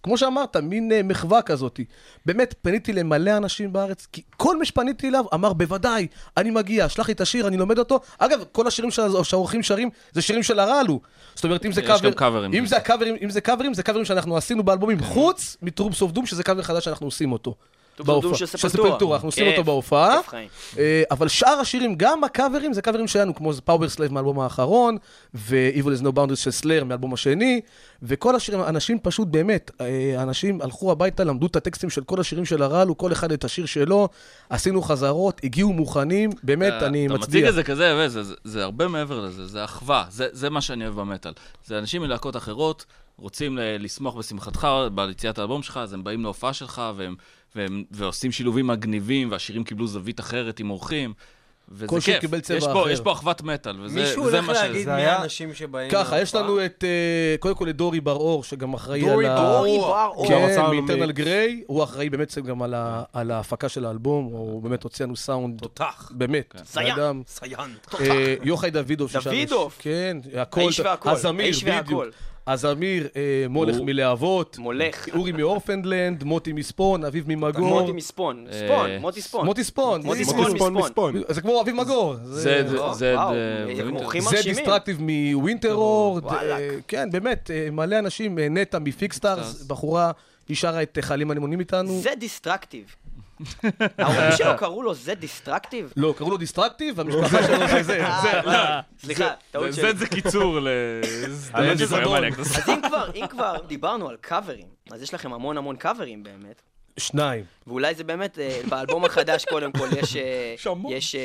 [0.02, 1.80] כמו שאמרת, מין אה, מחווה כזאת.
[2.26, 7.08] באמת, פניתי למלא אנשים בארץ, כי כל מי שפניתי אליו אמר, בוודאי, אני מגיע, שלח
[7.08, 8.00] לי את השיר, אני לומד אותו.
[8.18, 11.00] אגב, כל השירים שה- שהאורחים שרים, זה שירים של הרעלו.
[11.34, 12.12] זאת אומרת, אם זה יש קאבר...
[12.12, 12.54] קאברים.
[12.54, 12.76] אם זה
[13.22, 16.62] אם זה קאברים, זה קאברים שאנחנו עשינו באלבומים, חוץ מ Troops of Doom, שזה קאבר
[16.62, 17.54] חדש שאנחנו עושים אותו.
[18.04, 19.16] בהופעה- של של Sepultura.
[19.16, 20.18] אנחנו עושים אותו בהופעה.
[20.78, 24.96] אה, אבל שאר השירים, גם הקאברים, זה קאברים שלנו, כמו Powerslave מהאלבום האחרון,
[25.34, 27.60] ו- Evil Has No Boundaries של Slayer מהאלבום השני,
[28.02, 32.44] וכל השירים, אנשים פשוט באמת, אה, אנשים הלכו הביתה, למדו את הטקסטים של כל השירים
[32.44, 34.08] של הרעלו, כל אחד את השיר שלו,
[34.50, 37.48] עשינו חזרות, הגיעו מוכנים, באמת, אתה- אני אתה מציג מצדיע.
[37.48, 38.08] את זה כזה,
[38.44, 41.32] זה, הרבה מעבר לזה, זה אחווה, זה, מה שאני אוהב במטאל.
[41.66, 42.84] זה אנשים מלהקות אחרות,
[43.18, 47.14] רוצים לשמוח בשמחתך ביציאת האלבום שלך, אז הם באים להופעה שלך, והם,
[47.56, 51.12] והם, ועושים שילובים מגניבים, והשירים קיבלו זווית אחרת עם אורחים.
[51.68, 52.20] וזה כל שיר כיף.
[52.20, 52.90] קיבל צבע יש פה, אחר.
[52.90, 54.58] יש פה אחוות מטאל, וזה, מישהו הולך מה ש...
[54.58, 56.34] להגיד זה מי היה- האנשים שבאים ככה, יש?
[56.34, 59.36] לנו את, אה, קודם כל את דורי בר-אור, שגם אחראי על דורי ה...
[59.36, 60.28] דורי בר-אור.
[60.28, 60.34] כן.
[60.34, 61.12] הרצאה מאיטרנל.
[61.12, 65.16] גריי, הוא אחראי באמת גם על ה- על ההפקה של האלבום, הוא באמת הוציא לנו
[65.16, 66.12] סאונד, תותח.
[66.14, 66.54] באמת.
[66.74, 67.22] אדם.
[67.26, 67.50] ציין.
[68.00, 69.10] אה, יוחאי דוידוב.
[69.24, 69.74] דוידוב.
[69.78, 70.60] כן, הכל.
[70.60, 72.04] האיש והכל, הזמיר, בדיוק.
[72.46, 72.66] והכל.
[72.68, 74.58] הזמיר, אה, מולך הוא- מלהבות.
[74.58, 75.08] מולך.
[75.14, 77.68] אורי מאורפנדלנד, מוטי מספון, אביב ממגור.
[77.80, 79.44] מוטי מספון, ספון, אה, מוטי ספון.
[79.46, 80.00] מוטי ספון.
[80.04, 81.14] מוטי ספון מספון מספון.
[81.28, 82.14] זה כמו אביב מגור.
[82.24, 83.14] זה, זה, זה.
[84.44, 86.24] דיסטרקטיב מווינטר אורד,
[86.88, 89.66] כן, באמת, אה, מלא אנשים, אה, נטע מפיקסטארס, פיקסטארס.
[89.66, 90.10] בחורה,
[90.48, 92.00] היא שרה את חיילים הנמונים איתנו.
[92.00, 92.94] זה דיסטרקטיב.
[93.98, 95.92] ההורים שלו קראו לו זה destructive?
[95.96, 98.06] לא, קראו לו destructive, והמשפחה שלו זה זה.
[98.06, 99.94] אה, לא, סליחה, טעות זה שלי.
[99.94, 100.68] זה קיצור ל...
[101.54, 106.62] אז אם כבר, אם כבר דיברנו על קאברים, אז יש לכם המון המון קאברים באמת.
[106.98, 107.44] שניים.
[107.66, 110.54] ואולי זה באמת, אה, באלבום החדש קודם כל יש, אה,
[110.90, 111.20] יש אה,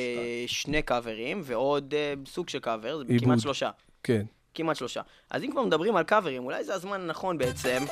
[0.47, 3.13] שני קאברים ועוד אה, סוג של קאבר, זה.
[3.19, 3.69] כמעט שלושה.
[4.03, 4.21] כן.
[4.53, 5.01] כמעט שלושה.
[5.29, 7.83] אז אם כבר מדברים על קאברים, אולי זה הזמן הנכון בעצם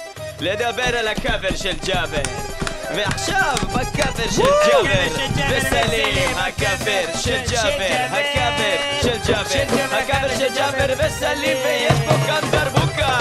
[0.41, 2.68] לדבר על הקאבר של ג'אבר.
[2.95, 11.57] ועכשיו, בקאבר של ג'אבר, וסלים, הקאבר של ג'אבר, הקאבר של ג'אבר, הקאבר של ג'אבר וסלים,
[11.65, 13.17] ויש פה גם דרבוקה!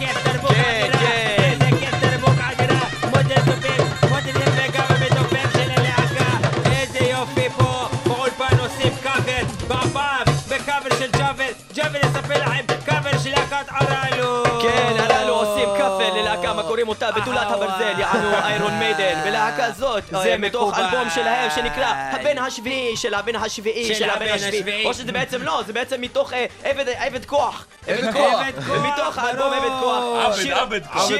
[0.00, 1.58] כן, כן.
[6.72, 8.94] איזה יופי פה, באולפן עושים
[16.84, 17.20] קוראים אותה?
[17.20, 19.20] בתולת הברזל, יענו Iron Maiden.
[19.26, 20.84] ולהקה זאת, זה מתוך מקובל.
[20.84, 24.84] אלבום שלהם שנקרא הבן השביעי של הבן השביעי של הבן השביעי.
[24.84, 27.66] או שזה בעצם לא, זה בעצם מתוך אה, עבד- כוח.
[27.86, 28.22] עבד כוח.
[28.56, 29.52] כוח, ומתוך האלבום.
[29.52, 30.24] עבד כוח.
[30.26, 31.08] עבד, שיר- עבד כוח.
[31.08, 31.18] שיר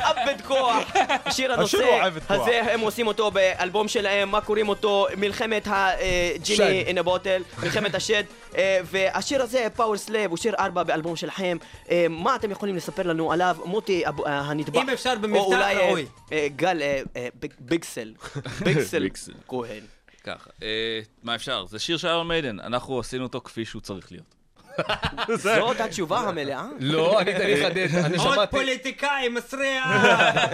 [0.00, 0.76] עבד כוח.
[1.58, 2.26] הנושא מתוך כוח.
[2.28, 2.40] כוח.
[2.40, 5.06] הזה, הם עושים אותו באלבום שלהם, מה קוראים אותו?
[5.16, 6.64] מלחמת הג'יני.
[6.86, 8.22] אין הבוטל, מלחמת השד.
[8.56, 11.56] אה, והשיר הזה, Powerslave, הוא שיר ארבע באלבום שלכם.
[11.90, 13.56] אה, מה אתם יכולים לספר לנו עליו?
[13.64, 14.02] מוטי
[14.50, 14.82] הנתבע.
[14.82, 16.06] אם אפשר או במבטא אולי, אה, ראוי.
[16.32, 18.12] אה, גל, אה, אה, ביג- ביגסל.
[18.64, 19.08] ביגסל.
[19.48, 19.82] כהן.
[20.24, 21.66] ככה, אה, מה אפשר?
[21.66, 24.34] זה שיר של איירון מיידן, אנחנו עשינו אותו כפי שהוא צריך להיות.
[25.42, 26.66] זאת התשובה המלאה?
[26.80, 28.50] לא, אני אני אחדד, אני עוד שמעתי...
[28.56, 29.86] פוליטיקאי מסריח!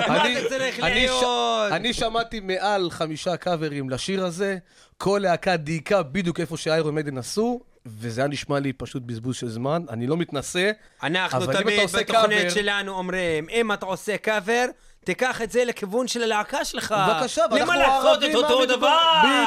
[0.08, 1.72] מה אני- זה צריך להיות?
[1.72, 4.56] אני שמעתי מעל חמישה קאברים לשיר הזה,
[4.98, 9.48] כל להקה דייקה בדיוק איפה שאיירון מיידן עשו, וזה היה נשמע לי פשוט בזבוז של
[9.48, 10.70] זמן, אני לא מתנשא.
[11.02, 12.06] אנחנו תמיד בתוכנית
[12.40, 14.64] קאבר- שלנו אומרים, אם אתה עושה קאבר,
[15.04, 16.94] תיקח את זה לכיוון של הלהקה שלך.
[17.08, 18.98] בבקשה, ואנחנו למה לעשות את אותו דבר?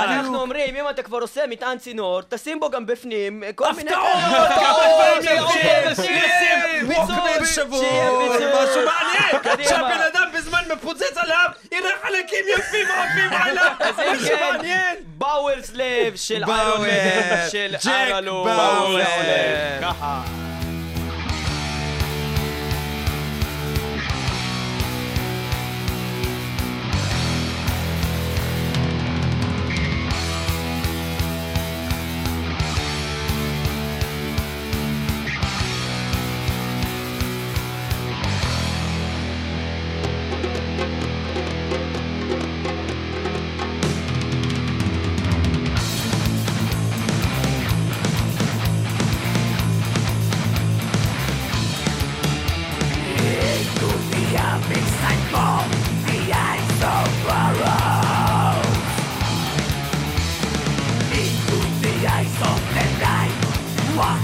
[0.03, 3.89] אנחנו אומרים, אם אתה כבר עושה מטען צינור, תשים בו גם בפנים כל מיני...
[3.91, 4.07] הפתעות!
[4.51, 5.95] הפתעות!
[5.95, 7.05] שיהיה ביצוע.
[7.05, 9.67] משהו מעניין!
[9.69, 13.71] שהבן אדם בזמן מפוצץ עליו, יראה חלקים יפים עפים עליו!
[13.81, 14.95] אם משהו כן, מעניין!
[15.03, 16.43] באואר סלב של.
[16.47, 18.43] איירון מיידן, של ג'ק ארלו.
[18.43, 19.01] באואר.
[19.81, 20.46] ככה.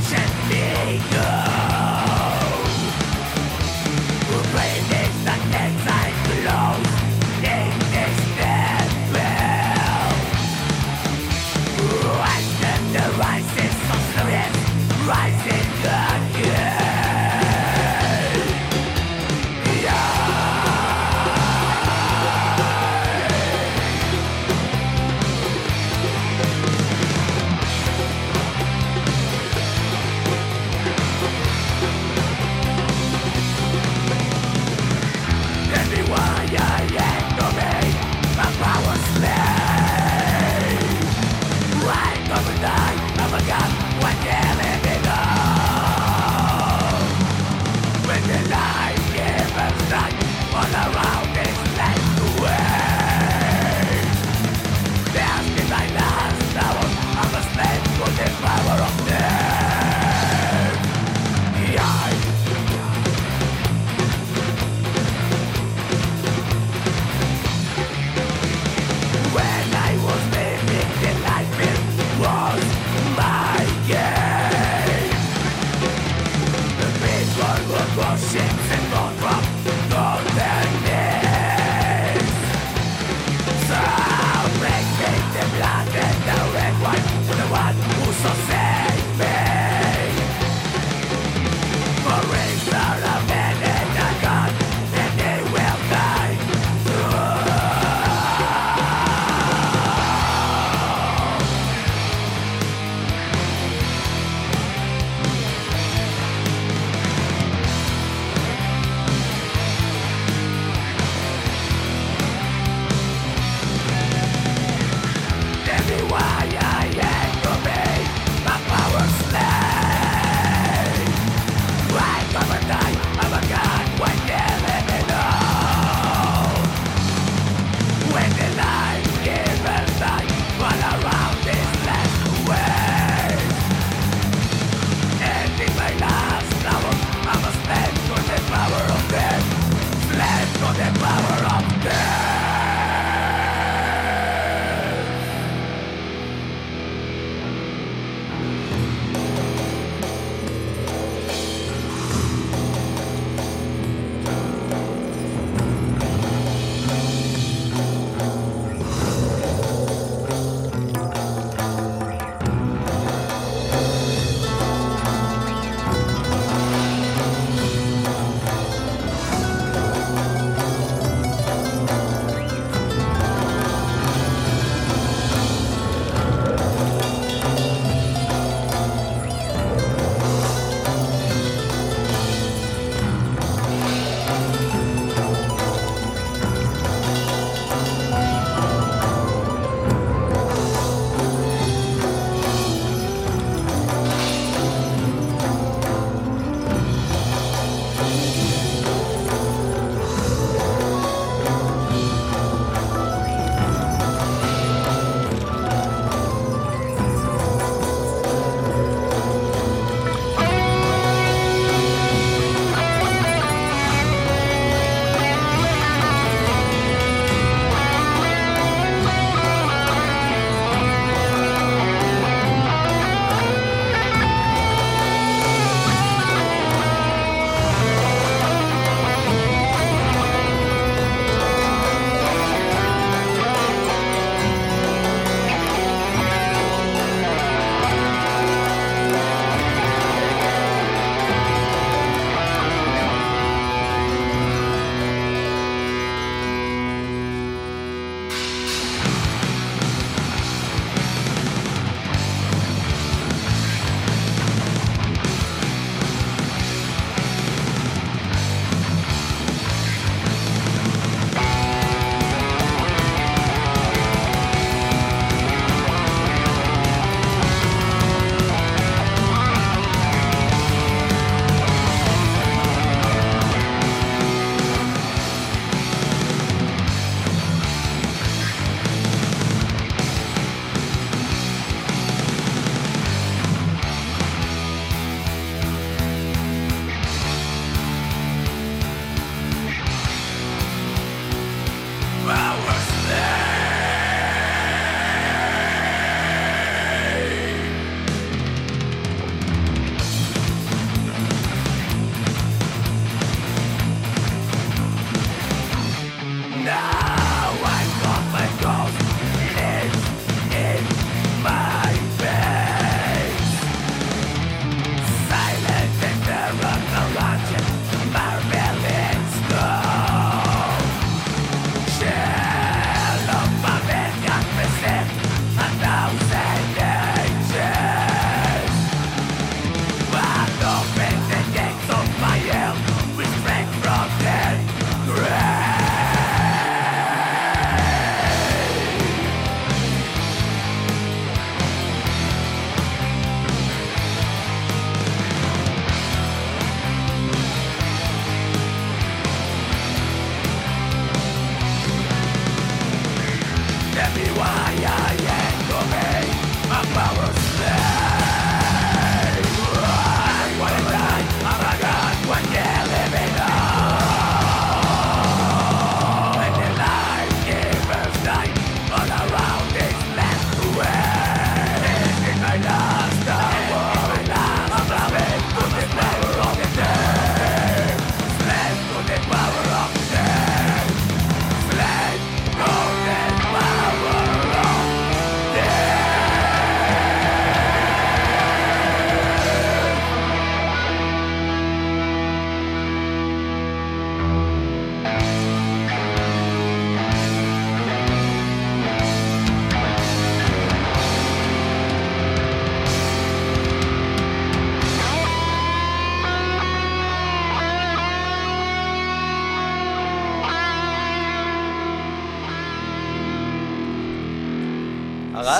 [0.03, 1.62] Send me go.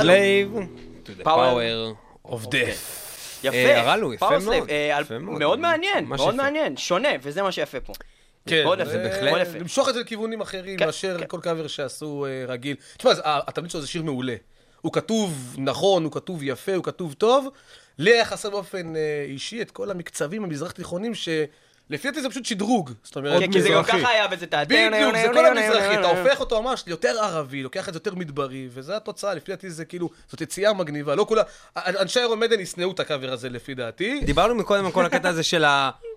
[0.10, 0.60] הרעלו.
[0.62, 0.64] Slave
[1.08, 1.28] to the Power
[2.26, 3.04] power of death.
[3.44, 3.56] יפה.
[3.58, 5.40] אה, הרעלו, יפה Power מאוד, Slave, אה, מאוד.
[5.40, 6.36] מאוד מעניין, מאוד.
[6.36, 7.94] מעניין, שונה, וזה מה שיפה פה.
[8.48, 9.48] כן, מאוד יפה, זה- בהחלט.
[9.60, 11.26] למשוך את זה לכיוונים אחרים כן, מאשר כן.
[11.28, 12.76] כל קאבר שעשו אה, רגיל.
[12.98, 14.36] תשמע, התבנית שלו זה שיר מעולה.
[14.82, 17.48] הוא כתוב נכון, הוא כתוב יפה, הוא כתוב טוב.
[17.98, 18.94] לי היה חסר באופן
[19.28, 21.12] אישי את כל המקצבים המזרח תיכונים,
[21.90, 22.92] שלפי דעתי זה פשוט שדרוג.
[23.04, 24.00] זאת אומרת, כן, כי זה גם מזרחי.
[24.00, 24.64] ככה היה בזה, אתה...
[24.66, 28.68] בדיוק, זה כל המזרחי, אתה הופך אותו ממש ליותר ערבי, לוקח את זה יותר מדברי,
[28.74, 31.42] וזו התוצאה, לפי דעתי זה כאילו, זאת יציאה מגניבה, לא כולה,
[31.78, 34.22] אנשי איירון מדן ישנאו את הקאבר הזה לפי דעתי.
[34.26, 35.64] דיברנו מקודם על כל הקטע הזה של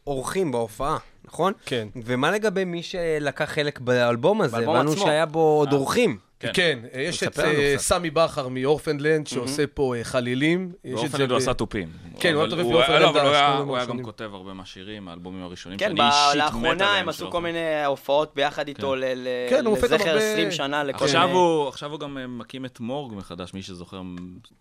[0.07, 1.53] האורחים בהופעה, נכון?
[1.67, 1.89] כן.
[2.05, 4.57] ומה לגבי מי שלקח חלק באלבום הזה?
[4.57, 5.05] באלבום הבנו עצמו.
[5.05, 6.19] שהיה בו עוד אורחים.
[6.41, 6.51] כן.
[6.55, 7.85] כן, יש את לנו אה, קצת.
[7.85, 10.73] סמי בכר מאורפנדלנד, שעושה פה אה, חלילים.
[10.85, 11.89] יש את באופן זה הוא ב- עשה תופים.
[12.21, 14.03] כן, הוא אבל היה תופף באופן לא, אבל הוא היה- השנים הוא היה גם.
[14.03, 17.41] כותב הרבה מהשירים, האלבומים הראשונים כן, שאני ב- אישית מת לאחרונה עליהם הם עשו כל.
[17.41, 21.05] מיני הופעות ביחד איתו ל- ל- כן, הוא מופיע גם לזכר הרבה- 20 שנה לכל
[21.05, 21.29] עכשיו.
[21.31, 24.03] הוא, עכשיו הוא גם אה, מקים את מורג מחדש, מי שזוכר.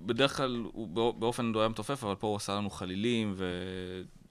[0.01, 3.35] בדרך כלל הוא בא- באופן הוא היה מתופף, אבל פה הוא עשה לנו חלילים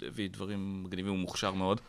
[0.01, 1.81] והביא דברים מגניבים, הוא מוכשר מאוד.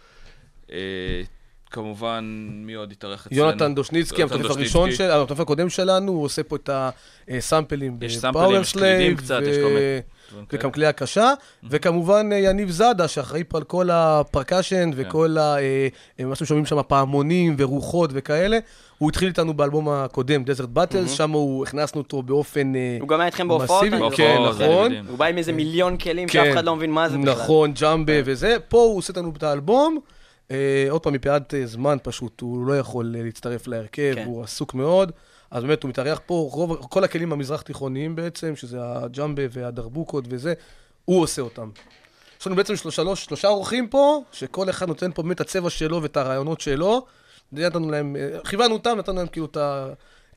[1.75, 3.41] כמובן, מי עוד התארח אצלנו?
[3.41, 4.95] יונתן דושניצקי, המתופף הראשון דושניצקי.
[4.95, 6.69] של, המתופף הקודם שלנו, הוא עושה פה את
[7.27, 9.17] הסאמפלים ב Powerslave.
[10.53, 11.33] וגם כלי הקשה,
[11.69, 14.97] וכמובן אה, יניב זאדה, שאחראי פה על כל ה percussion כן.
[14.97, 15.55] וכל ה...
[15.57, 15.87] אה,
[16.19, 18.59] אה, מה ששומעים שם, פעמונים ורוחות וכאלה.
[18.97, 23.19] הוא התחיל איתנו באלבום הקודם, Desert Battles, שם הוא, הכנסנו אותו באופן אה, הוא גם
[23.19, 24.15] היה איתכם בהופעות, מסיבי.
[24.15, 24.85] כן, זה נכון.
[24.85, 25.05] מדהים.
[25.07, 26.33] הוא בא עם איזה מיליון כלים כן.
[26.33, 27.31] שאף אחד לא מבין מה זה בכלל.
[27.31, 28.57] נכון, ג'מבה וזה.
[28.67, 29.99] פה הוא עושה לנו את האלבום.
[30.51, 34.25] אה, עוד פעם, מפאת אה, זמן פשוט, הוא לא יכול אה, להצטרף להרכב, כן.
[34.25, 35.11] הוא עסוק מאוד.
[35.51, 40.53] אז באמת, הוא מתארח פה, רוב, כל הכלים המזרח תיכוניים בעצם, שזה הג'מבה והדרבוקות וזה,
[41.05, 41.69] הוא עושה אותם.
[42.39, 45.69] יש לנו בעצם שלוש, שלוש, שלושה אורחים פה, שכל אחד נותן פה באמת את הצבע
[45.69, 47.05] שלו ואת הרעיונות שלו.
[47.51, 48.15] נתנו להם,
[48.49, 49.57] כיוונו אותם, נתנו להם כאילו את,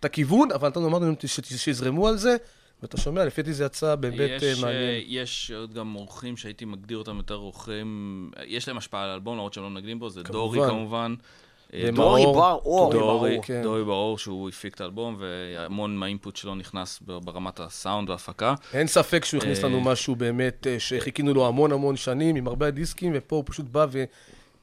[0.01, 2.37] את הכיוון, אבל נתנו, אמרנו להם שיזרמו על זה,
[2.83, 4.83] ואתה שומע, לפי דעתי זה יצא באמת אה, יש, מעניין.
[4.83, 9.35] אה, יש עוד גם אורחים שהייתי מגדיר אותם יותר אורחים, יש להם השפעה על האלבום,
[9.35, 10.71] למרות שהם לא מנגנים בו, זה דורי כמובן.
[10.71, 11.15] כמובן.
[11.75, 11.91] אה.
[11.95, 12.93] דורי בר אור.
[12.93, 13.63] דורי, ברור, כן.
[13.63, 18.55] דורי ברור שהוא הפיק את האלבום, והמון מהאינפוט שלו נכנס ברמת הסאונד וההפקה.
[18.75, 22.47] אין ספק שהוא הכניס אה, לנו משהו באמת אה, שחיכינו לו המון המון שנים, עם
[22.47, 23.87] הרבה דיסקים, ופה הוא פשוט בא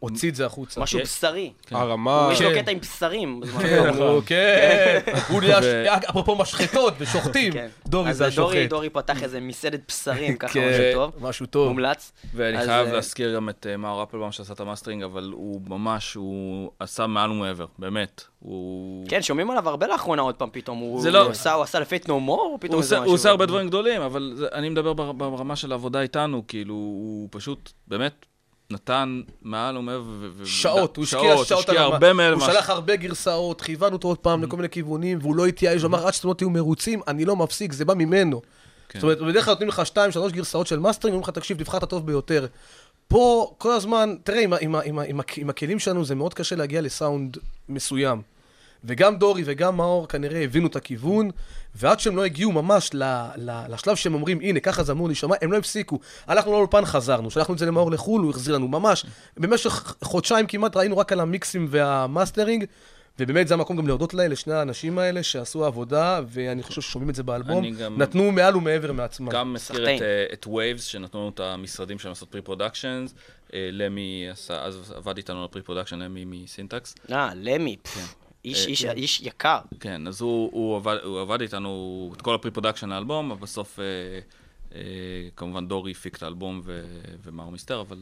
[0.02, 0.82] והוציא את זה החוצה.
[0.82, 1.04] משהו כן.
[1.06, 1.52] בשרי.
[1.72, 2.30] הרמה...
[2.32, 2.62] יש לו כן.
[2.62, 3.42] קטע עם בשרים.
[3.62, 3.94] כן.
[3.98, 5.00] הוא- כן,
[5.42, 5.60] נהיה,
[6.10, 7.68] אפרופו משחטות ושוחטים, כן.
[7.88, 8.70] דורי אז זה דורי, השוחט.
[8.70, 11.28] דורי פתח איזה מסעדת בשרים, ככה כן, משהו טוב.
[11.28, 11.68] משהו טוב.
[11.68, 12.12] מומלץ.
[12.36, 15.62] ואני אז, חייב אה, להזכיר גם את אה, מאור אפלבאום שעשה את המאסטרינג, אבל הוא
[15.68, 18.24] ממש, הוא עשה מעל ומעבר, באמת.
[18.40, 19.06] הוא...
[19.10, 20.78] כן, שומעים עליו הרבה לאחרונה עוד פעם פתאום.
[20.80, 22.96] הוא זה לא- הוא עשה- הוא עשה ל Faith No More, או פתאום הוא איזה
[22.96, 23.10] עושה, משהו?
[23.12, 27.28] הוא עושה הרבה דברים גדולים, אבל אני מדבר בר- ברמה של העבודה איתנו, כאילו, הוא
[27.32, 28.26] פשוט, באמת,
[28.76, 30.46] נתן מעל ומעבר.
[30.46, 31.82] שעות, הוא השקיע שעות השקיע.
[31.82, 32.36] הרבה מעבר.
[32.36, 35.88] הוא שלח הרבה גרסאות, כיוונו אותו עוד פעם לכל מיני כיוונים, והוא לא התייאש, הוא
[35.88, 38.42] אמר, עד שאתם לא תהיו מרוצים, אני לא מפסיק, זה בא ממנו.
[38.90, 39.00] כן.
[39.00, 41.78] זאת אומרת, בדרך כלל נותנים לך שתיים, שלוש גרסאות של מאסטרינג, אומרים לך, תקשיב, תבחר
[41.78, 42.46] את הטוב ביותר.
[43.08, 44.44] פה, כל הזמן, תראה,
[45.36, 47.38] עם הכלים שלנו זה מאוד קשה להגיע לסאונד
[47.70, 48.22] מסוים.
[48.84, 51.32] וגם דורי וגם מאור כנראה הבינו את הכיוון,
[51.76, 53.04] ועד שהם לא הגיעו ממש ל,
[53.38, 56.00] ל, לשלב שהם אומרים, הנה, ככה זה אמור להישמע, הם לא הפסיקו.
[56.28, 59.06] הלכנו לאולפן, חזרנו, שלחנו את זה למאור לחו"ל, הוא החזיר לנו ממש.
[59.38, 59.72] במשך
[60.04, 62.66] חודשיים כמעט ראינו רק על המיקסים והמאסטרינג,
[63.20, 67.16] ובאמת זה המקום גם להודות להם, לשני האנשים האלה שעשו עבודה, ואני חושב ששומעים את
[67.16, 69.30] זה באלבום, גם- נתנו מעל ומעבר מעצמם.
[69.30, 69.96] גם מזכיר.
[69.96, 73.14] את, אה, את Waves, שנתנו לנו את המשרדים שלהם לעשות pre-productions.
[73.54, 76.96] למי עשה, אז עבד איתנו על pre-production, למי מסינטקס.
[77.12, 77.78] אה, למי.
[77.84, 78.16] פפ,
[78.46, 79.58] איש- אה, איש- איש יקר.
[79.80, 81.70] כן, אז הוא, הוא, עבד, הוא עבד איתנו
[82.18, 83.84] את כל ה pre-production לאלבום, אבל בסוף, אה,
[84.76, 84.82] אה,
[85.36, 86.82] כמובן דורי הפיק את האלבום ו,
[87.24, 87.98] ומר מיסטר, אבל...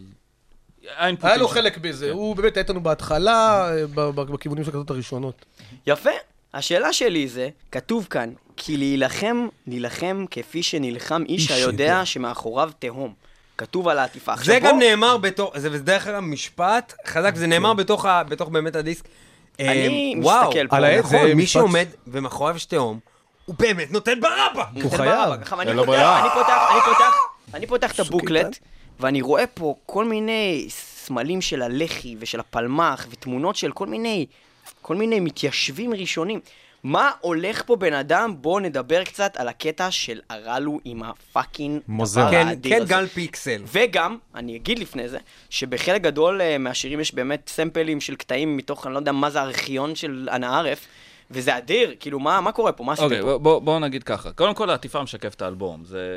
[1.22, 2.12] היה לו חלק בזה, כן.
[2.14, 3.70] הוא באמת היה איתנו בהתחלה,
[4.16, 5.46] בכיוונים של הכזאת הראשונות.
[5.88, 6.10] יפה.
[6.54, 12.06] השאלה שלי זה, כתוב כאן, כי להילחם, להילחם כפי שנלחם איש היודע יודע.
[12.06, 13.14] שמאחוריו תהום.
[13.58, 14.34] כתוב על העטיפה.
[14.44, 18.76] זה גם נאמר בתוך, זה בדרך כלל משפט חזק, זה נאמר בתוך ה- בתוך באמת
[18.76, 19.06] הדיסק.
[19.60, 20.76] אני אה, וואו, מסתכל פה.
[20.78, 23.00] על העץ נכון, זה מי משפט- שעומד ומאחוריו יש תהום,
[23.46, 24.64] הוא באמת נותן ברבא.
[24.74, 25.12] הוא נותן חייב.
[25.12, 25.42] ברבק.
[25.42, 26.20] עכשיו, אני אין לו פותח- ברירה.
[26.22, 27.14] אני פותח, אני פותח,
[27.54, 28.58] אני פותח את ה booklet.
[29.00, 34.26] ואני רואה פה כל מיני סמלים של הלח"י ושל הפלמ"ח, ותמונות של כל מיני,
[34.82, 36.40] כל מיני מתיישבים ראשונים.
[36.84, 38.36] מה הולך פה בן אדם?
[38.42, 41.82] בואו נדבר קצת על הקטע של ארלו עם ה fucking.
[41.88, 42.90] דבר כן, האדיר כן, הזה.
[42.90, 43.62] גל פיקסל.
[43.68, 45.18] וגם, אני אגיד לפני זה,
[45.50, 49.42] שבחלק גדול אה, מהשירים יש באמת סמפלים של קטעים מתוך, אני לא יודע מה זה
[49.42, 50.88] הארכיון של אנא ערף,
[51.32, 52.84] וזה אדיר, כאילו, מה, מה קורה פה?
[52.84, 53.38] מה עשיתם אוקיי, פה?
[53.38, 54.32] בואו בוא נגיד ככה.
[54.32, 55.86] קודם כל, העטיפה משקפת את האלבום.
[55.86, 56.08] זה,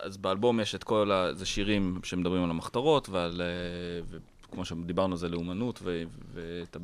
[0.00, 1.34] אז באלבום יש את כל ה...
[1.34, 3.40] זה שירים שמדברים על המחתרות, ועל...
[3.40, 4.18] אה,
[4.50, 6.02] וכמו שדיברנו, זה לאומנות, ו...
[6.34, 6.78] ואת ה...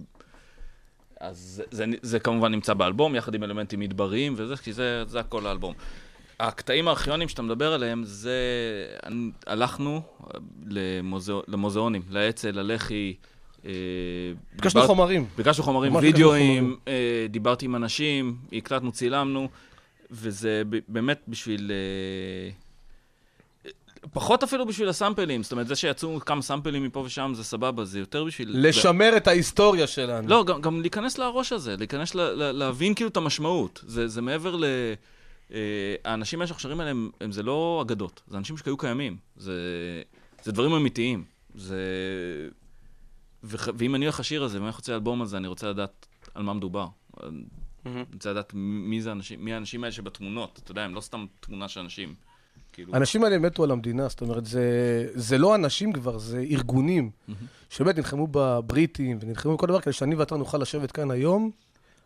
[1.20, 5.20] אז זה, זה, זה כמובן נמצא באלבום, יחד עם אלמנטים מדבריים וזה, כי זה, זה
[5.20, 5.74] הכל האלבום.
[6.40, 8.38] הקטעים הארכיונים שאתה מדבר עליהם, זה...
[9.06, 10.38] אני- הלכנו אה,
[10.70, 13.14] למוזיאו- למוזיאונים, לאצ"ל, ללח"י.
[13.66, 13.70] אה,
[14.56, 15.26] ביקשנו דיבר- חומרים.
[15.36, 19.48] ביקשנו חומרים, וידאוים, אה, דיברתי עם אנשים, הקלטנו, צילמנו,
[20.10, 21.70] וזה באמת בשביל...
[24.12, 27.98] פחות אפילו בשביל הסאמפלים, זאת אומרת, זה שיצאו כמה סאמפלים מפה ושם זה סבבה, זה
[27.98, 28.68] יותר בשביל...
[28.68, 30.28] לשמר את ההיסטוריה שלנו.
[30.28, 33.84] לא, גם, גם להיכנס לראש הזה, להיכנס, ל, ל, להבין כאילו את המשמעות.
[33.86, 34.64] זה, זה מעבר ל...
[35.52, 39.16] אה, האנשים האלה שאנחנו עליהם, הם, זה לא אגדות, זה אנשים שהיו קיימים.
[39.36, 39.52] זה,
[40.42, 41.24] זה דברים אמיתיים.
[41.54, 41.78] זה...
[43.44, 46.42] וח, ואם אני הולך לשיר הזה, ואם אני רוצה לאלבום הזה, אני רוצה לדעת על
[46.42, 46.86] מה מדובר.
[47.86, 50.60] אני רוצה לדעת מי זה האנשים, מי האנשים האלה שבתמונות.
[50.64, 52.14] אתה יודע, הם לא סתם תמונה של אנשים.
[52.74, 52.94] כאילו...
[52.94, 54.62] האנשים האלה מתו על המדינה, זאת אומרת, זה,
[55.14, 57.10] זה לא אנשים כבר, זה ארגונים,
[57.70, 61.50] שבאמת נלחמו בבריטים ונלחמו בכל דבר, כדי שאני ואתה נוכל לשבת כאן היום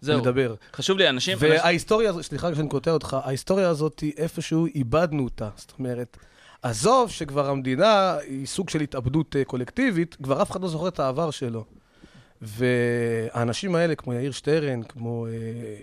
[0.01, 0.19] זהו.
[0.19, 0.55] ולדבר.
[0.75, 1.39] חשוב לי, אנשים...
[1.41, 5.49] וההיסטוריה הזאת, סליחה שאני קוטע אותך, ההיסטוריה הזאת, איפשהו איבדנו אותה.
[5.57, 6.17] זאת אומרת,
[6.63, 11.01] עזוב שכבר המדינה היא סוג של התאבדות אה, קולקטיבית, כבר אף אחד לא זוכר את
[11.01, 11.65] העבר שלו.
[12.43, 15.33] והאנשים האלה, כמו יאיר שטרן, כמו אה,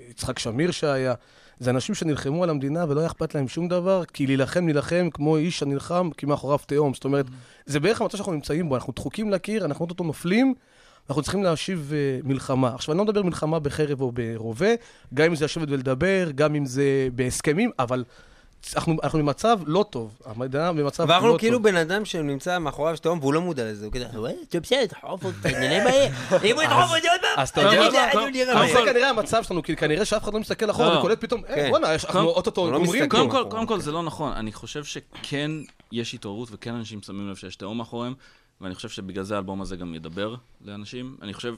[0.10, 1.14] יצחק שמיר שהיה,
[1.60, 5.38] זה אנשים שנלחמו על המדינה ולא היה אכפת להם שום דבר, כי להילחם, נילחם כמו
[5.38, 6.94] איש הנלחם, כי מאחוריו תהום.
[6.94, 7.26] זאת אומרת,
[7.66, 10.54] זה בערך המצב שאנחנו נמצאים בו, אנחנו דחוקים לקיר, אנחנו אוטוטו נופלים,
[11.10, 12.76] אנחנו צריכים להשיב uh, מלחמה.
[12.76, 14.70] עכשיו, אני לא מדבר מלחמה בחרב או ברובה,
[15.14, 18.04] גם אם זה לשבת ולדבר, גם אם זה בהסכמים, אבל
[18.76, 20.18] אנחנו, אנחנו במצב לא טוב.
[20.26, 21.10] המדינה במצב לא טוב.
[21.24, 24.62] ואנחנו כאילו בן אדם שנמצא מאחוריו שתהום והוא לא מודע לזה, הוא כזה, "וואי, טוב,
[24.62, 26.14] בסדר, תחרוף אותי, ענייני בעיה.
[26.44, 29.76] אם הוא ידחוף אותי עוד פעם, אז אתה יודע- זה יהיה." כנראה המצב שלנו, כי
[29.76, 31.00] כנראה שאף אחד לא מסתכל אחורה לא.
[31.00, 31.68] וקולט פתאום, אה, כן.
[31.72, 33.10] וואלה, יש- אנחנו אוטוטו לא גומרים.
[33.10, 33.32] קודם פה.
[33.44, 34.32] כל, קודם כל זה לא נכון.
[34.32, 35.52] אני חושב שכן
[35.92, 38.14] יש התעוררות וכן אנשים שמים לב שיש תהום מאחוריהם,
[38.62, 40.36] ואני חושב שבגלל זה האלבום הזה גם ידבר
[40.66, 41.16] לאנשים.
[41.22, 41.56] אני חושב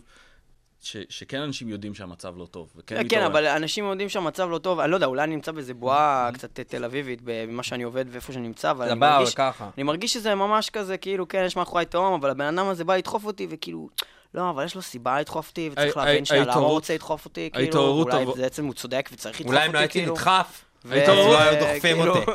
[0.81, 3.23] ש, שכן אנשים יודעים שהמצב לא טוב, וכן כן.
[3.23, 6.59] אבל אנשים יודעים שהמצב לא טוב, אני לא יודע, אולי אני נמצא באיזה בועה קצת
[6.59, 9.35] תל אביבית, במה שאני עובד ואיפה שאני נמצא, אבל אני מרגיש...
[9.35, 9.69] ככה.
[9.77, 12.95] אני מרגיש שזה ממש כזה, כאילו, כן, יש מאחורי תהום, אבל הבן אדם הזה בא
[12.95, 13.89] לדחוף אותי, וכאילו,
[14.33, 17.49] לא, אבל יש לו סיבה לדחוף אותי, וצריך להבין שנייה למה הוא רוצה לדחוף אותי,
[17.53, 20.13] כאילו, אולי בעצם הוא צודק וצריך לדחוף אולי אותי, אם לא הייתי כאילו.
[20.13, 22.31] נדחף, ו- אז לא היו דוחפים כאילו- אותי.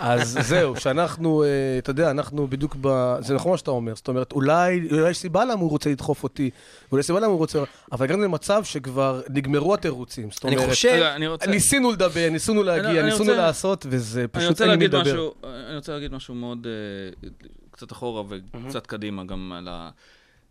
[0.00, 1.48] אז זהו, שאנחנו, אה,
[1.78, 3.14] אתה יודע, אנחנו בדיוק ב...
[3.20, 3.94] זה נכון מה שאתה אומר.
[3.94, 6.50] זאת אומרת, אולי אולי יש סיבה למה הוא רוצה לדחוף אותי,
[6.92, 7.62] אולי יש סיבה למה הוא רוצה...
[7.92, 10.30] אבל הגענו למצב שכבר נגמרו התירוצים.
[10.30, 11.50] זאת אני אומרת, חושב, רגע, אני רוצה...
[11.50, 15.00] ניסינו לדבר, ניסינו להגיע, ניסינו לעשות, וזה אני פשוט אין מי לדבר.
[15.02, 15.34] משהו,
[15.68, 17.28] אני רוצה להגיד משהו מאוד, אה,
[17.70, 19.90] קצת אחורה וקצת קדימה גם על ה...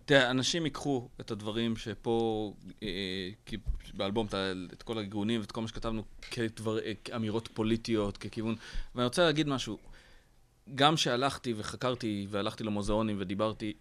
[0.10, 2.54] תראה, אנשים ייקחו את הדברים שפה,
[2.84, 3.58] אה, כי
[3.94, 4.28] באלבום,
[4.74, 8.56] את כל הגיגונים ואת כל מה שכתבנו כדבר, אה, כאמירות פוליטיות, ככיוון.
[8.96, 9.78] ואני רוצה להגיד משהו,
[10.76, 13.74] גם שהלכתי וחקרתי והלכתי למוזיאונים ודיברתי,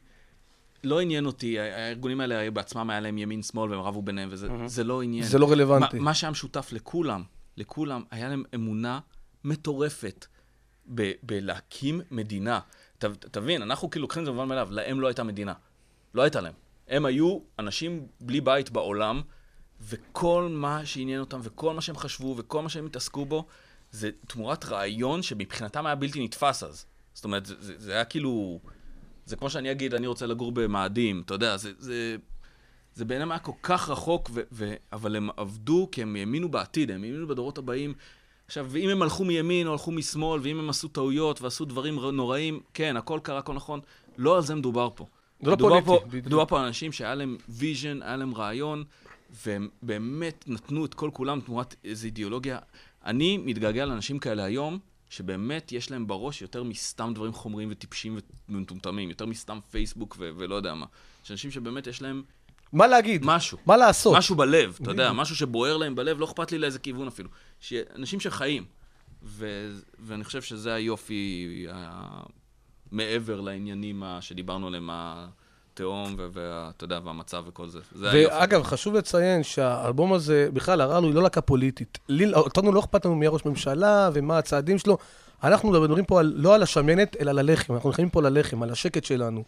[0.85, 4.85] לא עניין אותי, הארגונים האלה היו בעצמם, היה להם ימין-שמאל והם רבו ביניהם, וזה זה
[4.85, 5.25] לא עניין.
[5.25, 5.99] זה לא רלוונטי.
[5.99, 7.23] מה, מה שהיה משותף לכולם,
[7.57, 9.01] לכולם, היה להם אמונה
[9.45, 10.27] מטורפת
[10.95, 12.61] ב- בלהקים מדינה.
[12.99, 15.53] ת, תבין, אנחנו כאילו לוקחים את זה במובן מאליו, להם לא הייתה מדינה.
[16.19, 16.53] לא הייתה להם.
[16.89, 19.23] הם היו אנשים בלי בית בעולם,
[19.81, 23.47] וכל מה שעניין אותם, וכל מה שהם חשבו, וכל מה שהם התעסקו בו,
[23.91, 26.87] זה תמורת רעיון שמבחינתם היה בלתי נתפס אז.
[27.15, 28.61] זאת אומרת, זה, זה, זה היה כאילו...
[29.27, 31.73] זה כמו שאני אגיד, אני רוצה לגור במאדים, אתה יודע, זה...
[31.79, 32.17] זה
[32.95, 36.91] זה בעיניהם היה כל כך רחוק, ו- ו- אבל הם עבדו כי הם האמינו בעתיד,
[36.91, 37.95] הם האמינו בדורות הבאים.
[38.47, 42.61] עכשיו, ואם הם הלכו מימין או הלכו משמאל, ואם הם עשו טעויות ועשו דברים נוראים,
[42.75, 43.81] כן, הכל קרה, הכל נכון,
[44.17, 45.07] לא על זה מדובר פה.
[45.41, 46.27] זה לא פוליטי, פה, בדיוק.
[46.27, 48.85] מדובר פה על אנשים שהיה להם vision, היה להם רעיון,
[49.47, 52.59] והם באמת נתנו את כל כולם תמורת איזו אידיאולוגיה.
[53.05, 54.79] אני מתגעגע לאנשים כאלה היום,
[55.11, 58.19] שבאמת יש להם בראש יותר מסתם דברים חומריים וטיפשים
[58.49, 60.87] ומטומטמים, יותר מסתם פייסבוק ו- ולא יודע מה.
[61.25, 62.23] יש אנשים שבאמת יש להם
[62.73, 63.23] מה להגיד?
[63.25, 63.59] משהו.
[63.67, 64.17] מה לעשות?
[64.17, 67.29] משהו בלב, אתה יודע, משהו שבוער להם בלב, לא אכפת לי לאיזה כיוון אפילו.
[67.97, 68.65] אנשים שחיים.
[69.23, 71.67] ו- ואני חושב שזה היופי
[72.93, 77.79] מעבר לעניינים שדיברנו עליהם, התהום, ואתה יודע, והמצב וכל זה.
[77.95, 78.09] זה.
[78.13, 81.99] ואגב, חשוב לציין שהאלבום הזה, בכלל, הרעל הוא לא להקה פוליטית.
[82.09, 84.99] לי- אותנו לא אכפת לנו מי הראש ממשלה ומה הצעדים שלו.
[85.45, 87.75] אנחנו מדברים פה על, לא על השמנת, אלא על הלחם.
[87.75, 89.45] אנחנו נלחמים פה על הלחם, על השקט שלנו.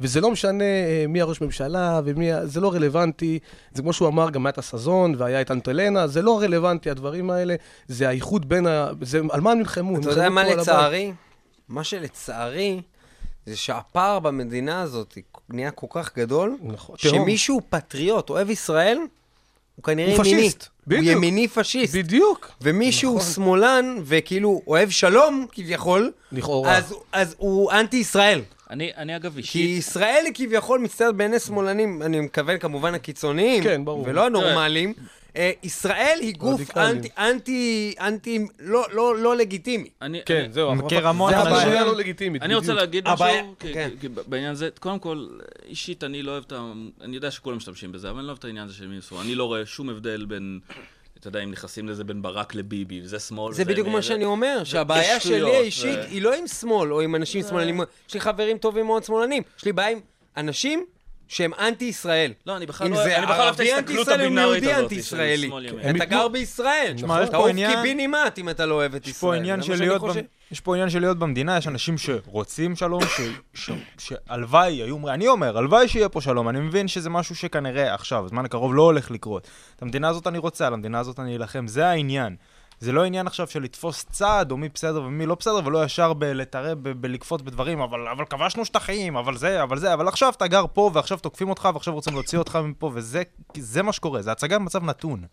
[0.00, 2.30] וזה לא משנה אה, מי הראש ממשלה ומי...
[2.44, 3.38] זה לא רלוונטי.
[3.72, 7.30] זה כמו שהוא אמר, גם היה את הסזון והיה את אנטלנה, זה לא רלוונטי, הדברים
[7.30, 7.54] האלה.
[7.88, 8.88] זה האיחוד בין ה...
[9.02, 9.98] זה, על מה הם נלחמו?
[9.98, 10.44] אתה יודע מה.
[10.44, 11.12] לצערי?
[11.68, 12.80] מה שלצערי,
[13.46, 16.96] זה שהפער במדינה הזאת נהיה כל כך גדול, נכון.
[16.98, 18.98] שמישהו פטריוט, אוהב ישראל,
[19.76, 20.40] הוא כנראה הוא ימיני.
[20.42, 21.04] פשיסט, בדיוק.
[21.04, 21.94] הוא ימיני פשיסט.
[21.94, 22.50] בדיוק.
[22.60, 23.32] ומישהו נכון.
[23.32, 26.76] שמאלן, וכאילו אוהב שלום, כביכול, לכאורה.
[26.76, 28.40] אז, אז הוא אנטי-ישראל.
[28.70, 33.62] אני, אני אגב כי אישית, ישראל היא כביכול מצטיירת בעיני שמאלנים, אני מתכוון כמובן הקיצוניים,
[33.62, 34.04] כן, ברור.
[34.06, 34.94] ולא הנורמליים.
[35.38, 36.76] אה, ישראל היא גוף.
[36.76, 39.90] אנטי, אנטי, אנטי, לא, לא, לא לגיטימי.
[40.02, 40.74] אני, כן, אני, זהו.
[40.74, 41.84] מכיר המון זה הבעיה.
[41.84, 42.42] לא לגיטימית.
[42.42, 42.74] אני רוצה.
[42.74, 43.26] להגיד משהו,
[43.58, 43.88] כן.
[44.26, 45.28] בעניין הזה, קודם כל,
[45.66, 46.72] אישית אני לא אוהב את ה...
[47.00, 49.20] אני יודע שכולם משתמשים בזה, אבל אני לא אוהב את העניין הזה של מי שמאל.
[49.20, 50.60] אני לא רואה שום הבדל בין,
[51.20, 53.52] אתה יודע, אם נכנסים לזה בין ברק לביבי, וזה שמאל.
[53.52, 57.14] זה בדיוק מה שאני אומר, שהבעיה שלי האישית ו- היא לא עם שמאל או עם
[57.14, 60.00] אנשים שמאלנים, יש לי חברים טובים מאוד שמאלנים, יש לי בעיה עם
[60.36, 60.84] אנשים
[61.28, 62.32] שהם אנטי-ישראל.
[62.46, 64.62] לא, אני בכלל אם לא- זה אני בכלל לא אוהב את ערבי ההסתכלות אנטי-ישראלי הבינארית
[64.62, 65.46] הזאת של אנטי-ישראלי.
[65.48, 65.96] שמאל ימין.
[65.96, 66.92] אתה גר בישראל.
[66.96, 69.38] תשמע, יש אתה פה עוף עניין- קיבינימט אם אתה לא אוהב את ישראל.
[70.12, 70.20] זה
[70.50, 73.20] יש פה עניין של להיות במדינה, יש אנשים שרוצים שלום, ש-
[73.54, 77.94] ש- שהלוואי, היו אומרים, אני אומר, הלוואי שיהיה פה שלום, אני מבין שזה משהו שכנראה
[77.94, 79.48] עכשיו, בזמן הקרוב לא הולך לקרות.
[79.76, 82.36] את המדינה הזאת אני רוצה, על המדינה הזאת אני אלחם, זה העניין.
[82.80, 86.12] זה לא עניין עכשיו של לתפוס צעד, או מי בסדר ומי לא בסדר, ולא ישר
[86.12, 90.46] בלהתערב, ב- בלקפוץ בדברים, אבל, אבל כבשנו שטחים, אבל זה, אבל זה, אבל עכשיו אתה
[90.46, 93.22] גר פה, ועכשיו תוקפים אותך, ועכשיו רוצים להוציא אותך מפה, וזה
[93.58, 95.24] זה מה שקורה, זה הצגה במצב נתון.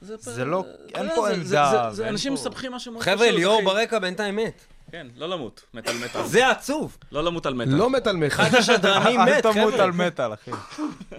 [0.00, 0.64] זה לא,
[0.94, 1.88] אין זה- פה זה- עמדה.
[1.90, 4.64] זה- זה- אנשים מסבכים מה שהם חבר'ה, ליאור ברקע בינתיים מת.
[4.94, 6.22] כן, לא למות, מת על מטאל.
[6.26, 6.98] זה עצוב.
[7.12, 7.74] לא למות על מטאל.
[7.74, 8.32] לא מת על מת.
[8.32, 9.84] אחד השדרנים אל מת, תמות חבר'ה.
[9.84, 10.50] על מטאל, אחי.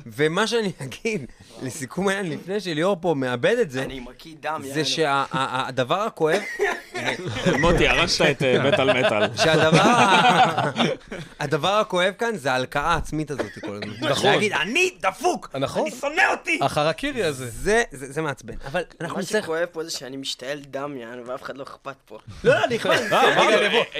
[0.06, 1.26] ומה שאני אגיד,
[1.64, 4.86] לסיכום העניין, לפני שליאור פה מאבד את זה, אני מקיא דם, זה.
[4.86, 6.42] שהדבר הכואב,
[7.62, 9.36] מוטי, ירשת את מטאל מטאל.
[9.44, 10.72] שהדבר ה-
[11.40, 14.10] הדבר הכואב כאן זה ההלקאה העצמית הזאת כל הזמן.
[14.10, 14.32] נכון.
[14.32, 15.82] להגיד, אני דפוק, נכון.
[15.88, 16.60] אני שונא אותי.
[16.62, 17.50] החרקירי הזה.
[17.50, 18.54] זה, זה, זה מעצבן.
[18.66, 19.44] אבל אנחנו מה נצטרך...
[19.44, 22.18] שכואב פה זה שאני משתעל דם, יענו, ואף אחד לא אכפת פה.
[22.44, 23.00] לא, לא, אני אכפת.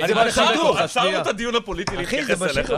[0.02, 1.22] אני בא לחבק אותך, עצרנו.
[1.22, 2.74] את הדיון הפוליטי להתייחס אליך.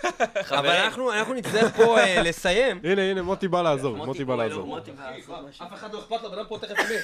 [0.58, 2.80] אבל אנחנו אנחנו נצטרך פה אה, לסיים.
[2.84, 4.78] הנה, הנה, מוטי בא לעזור, מוטי בא לעזור.
[4.78, 7.00] אף אחד לא אכפת לו, בן אדם פה תכף ימין.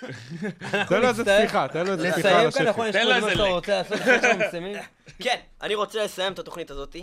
[0.88, 2.68] תן לו איזה שיחה, תן לו איזה שיחה לסיים על.
[2.68, 2.86] נכון?
[2.86, 3.40] יש תן איזה לק.
[3.40, 3.98] רוצה לעשות?
[5.24, 6.96] כן, אני רוצה לסיים את התוכנית הזאת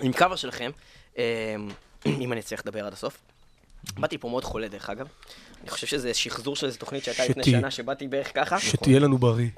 [0.00, 0.70] עם קאבר שלכם,
[1.18, 1.54] אה,
[2.06, 3.18] אם אני אצליח לדבר עד הסוף.
[3.98, 5.06] באתי פה מאוד חולה, דרך אגב.
[5.62, 7.44] אני חושב שזה שחזור של איזו תוכנית שהייתה לפני.
[7.44, 8.60] שנה, שבאתי בערך ככה.
[8.60, 9.48] שתהיה לנו בריא.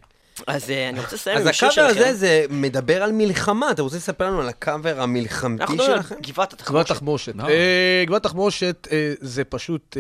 [0.47, 2.01] אז אה, אני רוצה לסיים אז עם שיר הקאבר שלכם.
[2.01, 6.15] הזה זה מדבר על מלחמה, אתה רוצה לספר לנו על הקאבר המלחמתי אנחנו מדברים שלכם?
[6.15, 6.89] על גבעת גבעת התחמושת.
[6.95, 7.33] תחמושת.
[7.37, 7.49] לא.
[7.49, 9.97] אה, גבעת תחמושת אה, זה פשוט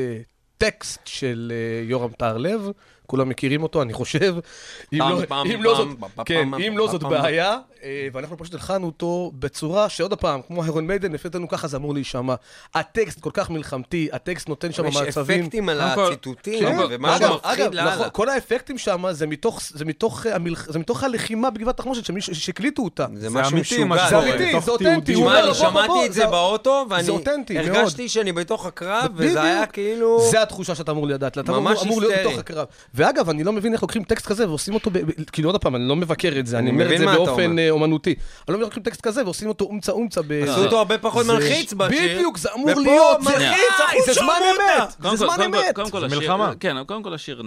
[0.58, 1.52] טקסט של
[1.84, 2.68] יורם טהרלב.
[3.06, 4.34] כולם מכירים אותו, אני חושב.
[4.92, 5.10] אם לא-
[5.62, 5.88] לא זאת-
[6.26, 6.48] כן,
[7.02, 7.08] לא.
[7.22, 7.56] בעיה,
[8.12, 11.94] ואנחנו פשוט הלחנו אותו בצורה שעוד פעם, כמו היירון מיידן, לפי דעתנו ככה זה אמור
[11.94, 12.34] להישמע.
[12.74, 15.40] הטקסט כל כך מלחמתי, הטקסט נותן שם יש מעצבים.
[15.40, 17.94] אפקטים על הציטוטים, כן, ומשהו אגב, מפחיד אגב, לאללה.
[17.94, 20.36] נכון, כל האפקטים שם זה מתוך, אה,
[21.02, 23.06] הלחימה בגבעת תחמושת, שהקליטו אותה.
[23.14, 24.08] זה משהו משוגע.
[24.08, 24.18] זה.
[24.18, 25.14] אמיתי, זה אותנטי.
[25.14, 27.08] תשמע, אני שמעתי את זה באוטו, ואני.
[27.58, 29.12] הרגשתי שאני בתוך הקרב.
[29.14, 30.20] וזה היה כאילו...
[30.30, 32.14] זה התחושה שאתה אמור לדעת, אתה אמור, להיות.
[32.20, 32.66] בתוך הקרב.
[32.94, 34.90] ואגב, אני לא מבין איך לוקחים טקסט כזה ועושים אותו,
[35.32, 37.58] כאילו עוד פעם, אני לא מבקר את זה, אני אומר את מבין זה באופן.
[37.58, 38.10] אה, אומנותי.
[38.10, 38.18] אני
[38.48, 40.32] לא מבין לוקחים טקסט כזה ועושים אותו אומצה אומצה ב...
[40.32, 42.16] עשו אותו הרבה פחות מלחיץ בשיר.
[42.16, 44.40] בדיוק, זה אמור להיות, זה מלחיץ, זה זמן.
[44.50, 45.76] אמת, זה זמן אמת.
[46.00, 46.52] זה מלחמה.
[46.60, 47.42] כן, קודם כל השיר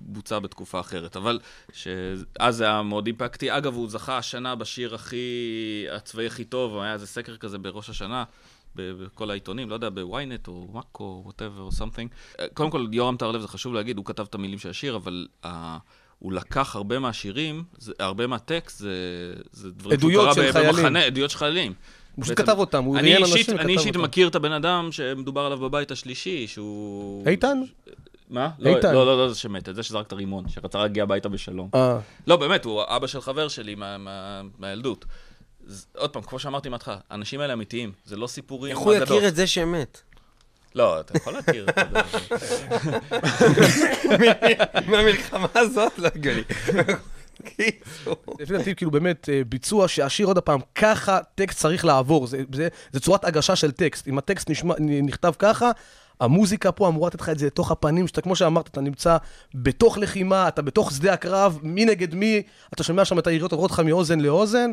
[0.00, 1.38] בוצע בתקופה אחרת, אבל
[1.72, 3.56] שאז זה היה מאוד אימפקטי.
[3.56, 8.24] אגב, הוא זכה השנה בשיר הכי, הצבאי הכי טוב, היה איזה סקר כזה בראש השנה.
[8.76, 11.68] ב- בכל העיתונים, לא יודע, בוויינט או מאקו, whatever או.
[12.40, 15.26] אה, קודם כל, יורם טהרלב, זה חשוב להגיד, הוא כתב את המילים של השיר, אבל
[15.44, 15.48] uh,
[16.22, 18.90] הוא לקח הרבה מהשירים, זה, הרבה מהטקסט, זה,
[19.52, 20.76] זה דברים שהוא עדויות קרא של ב- חיילים.
[20.76, 21.72] במחנה, עדויות של חיילים.
[22.16, 24.04] הוא פשוט כתב אותם, הוא אני ראיין אישית, אנשים אני וכתב אישית אותם.
[24.04, 27.28] מכיר את הבן אדם שמדובר עליו בבית השלישי, שהוא...
[27.28, 27.62] איתן?
[28.30, 28.50] מה?
[28.58, 28.94] לא, איתן.
[28.94, 31.68] לא, לא, לא זה שמת, את זה שזרק את הרימון, שרצה להגיע הביתה בשלום.
[31.74, 35.04] אה, לא, באמת, הוא אבא של חבר שלי מה- מה- מהילדות.
[35.96, 38.94] עוד פעם, כמו שאמרתי מההתחלה, האנשים האלה אמיתיים, זה לא סיפורים איך הוא.
[38.94, 40.00] יכיר את זה שמת?
[40.74, 41.66] לא, אתה יכול להכיר.
[44.86, 46.42] מהמלחמה הזאת לא הגיוני.
[48.38, 52.26] לפי דעתי, כאילו באמת, אה, ביצוע שהשיר עוד פעם, ככה טקסט צריך לעבור.
[52.26, 54.08] זה, זה, זה צורת הגשה של טקסט.
[54.08, 55.70] אם הטקסט נשמע, נכתב ככה,
[56.20, 59.16] המוזיקה פה אמורה לתת לך את זה לתוך הפנים, שאתה, כמו שאמרת, אתה נמצא
[59.54, 62.42] בתוך לחימה, אתה בתוך שדה הקרב, מי נגד מי,
[62.74, 64.70] אתה שומע שם את היריות עוברות לך מאוזן לאוזן,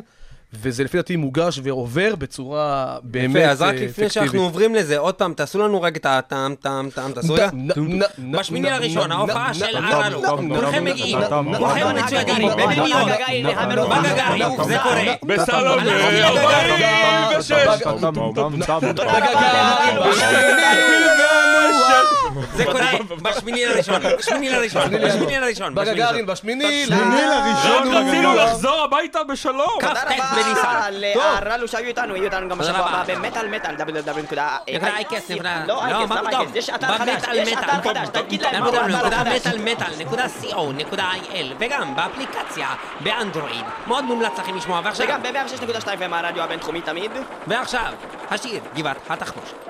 [0.54, 4.42] וזה לפי דעתי מוגש ועובר בצורה באמת יפה, אז רק אה, לפני שאנחנו אפקטיבית.
[4.48, 7.50] עוברים לזה, עוד פעם, תעשו לנו רק את הטעם, טעם, טעם, תעשו רגע.
[8.32, 8.70] בשמיני
[9.08, 10.12] נ- ההופעה של נ-
[10.56, 11.18] כולכם מגיעים,
[11.58, 13.10] כולכם מצוידים, במיליון.
[14.04, 15.02] בגגארי, זה קורה.
[15.24, 15.80] בסלון,
[22.56, 22.92] זה קורה
[23.22, 25.76] בשמיני לראשון, בשמיני לראשון, בשמיני לראשון.
[25.76, 27.88] בשמיני בגגארין, בשמיני, לראשון.
[28.14, 29.80] לנו לחזור הביתה בשלום.
[30.44, 31.20] תודה כ"ט רבה בניסן.
[31.46, 32.62] להרלו שהיו איתנו, יהיו איתנו גם.
[32.62, 34.20] הבא במטאל מטאל, www.
[34.20, 35.64] נקודה אייקס, נקודה...
[35.68, 36.42] לא, אייקס, מה למה פתאום?
[36.42, 36.56] אייקס?
[36.56, 37.70] יש אתר חדש, במטאל יש מטאל.
[37.70, 38.78] אתר חדש, תגיד להם מהו www.
[38.96, 39.48] האתר החדש.
[39.48, 42.68] מטאל מטאל, נקודה co, נקודה il, וגם באפליקציה,
[43.00, 43.66] באנדרואיד.
[43.88, 44.82] מאוד מומלץ לכם לשמוע.
[44.84, 47.12] ועכשיו, וגם ב-106.2 ומהרדיו הבינתחומי תמיד.
[47.48, 47.94] ועכשיו,
[48.32, 49.70] השיר, גבעת התחמושת.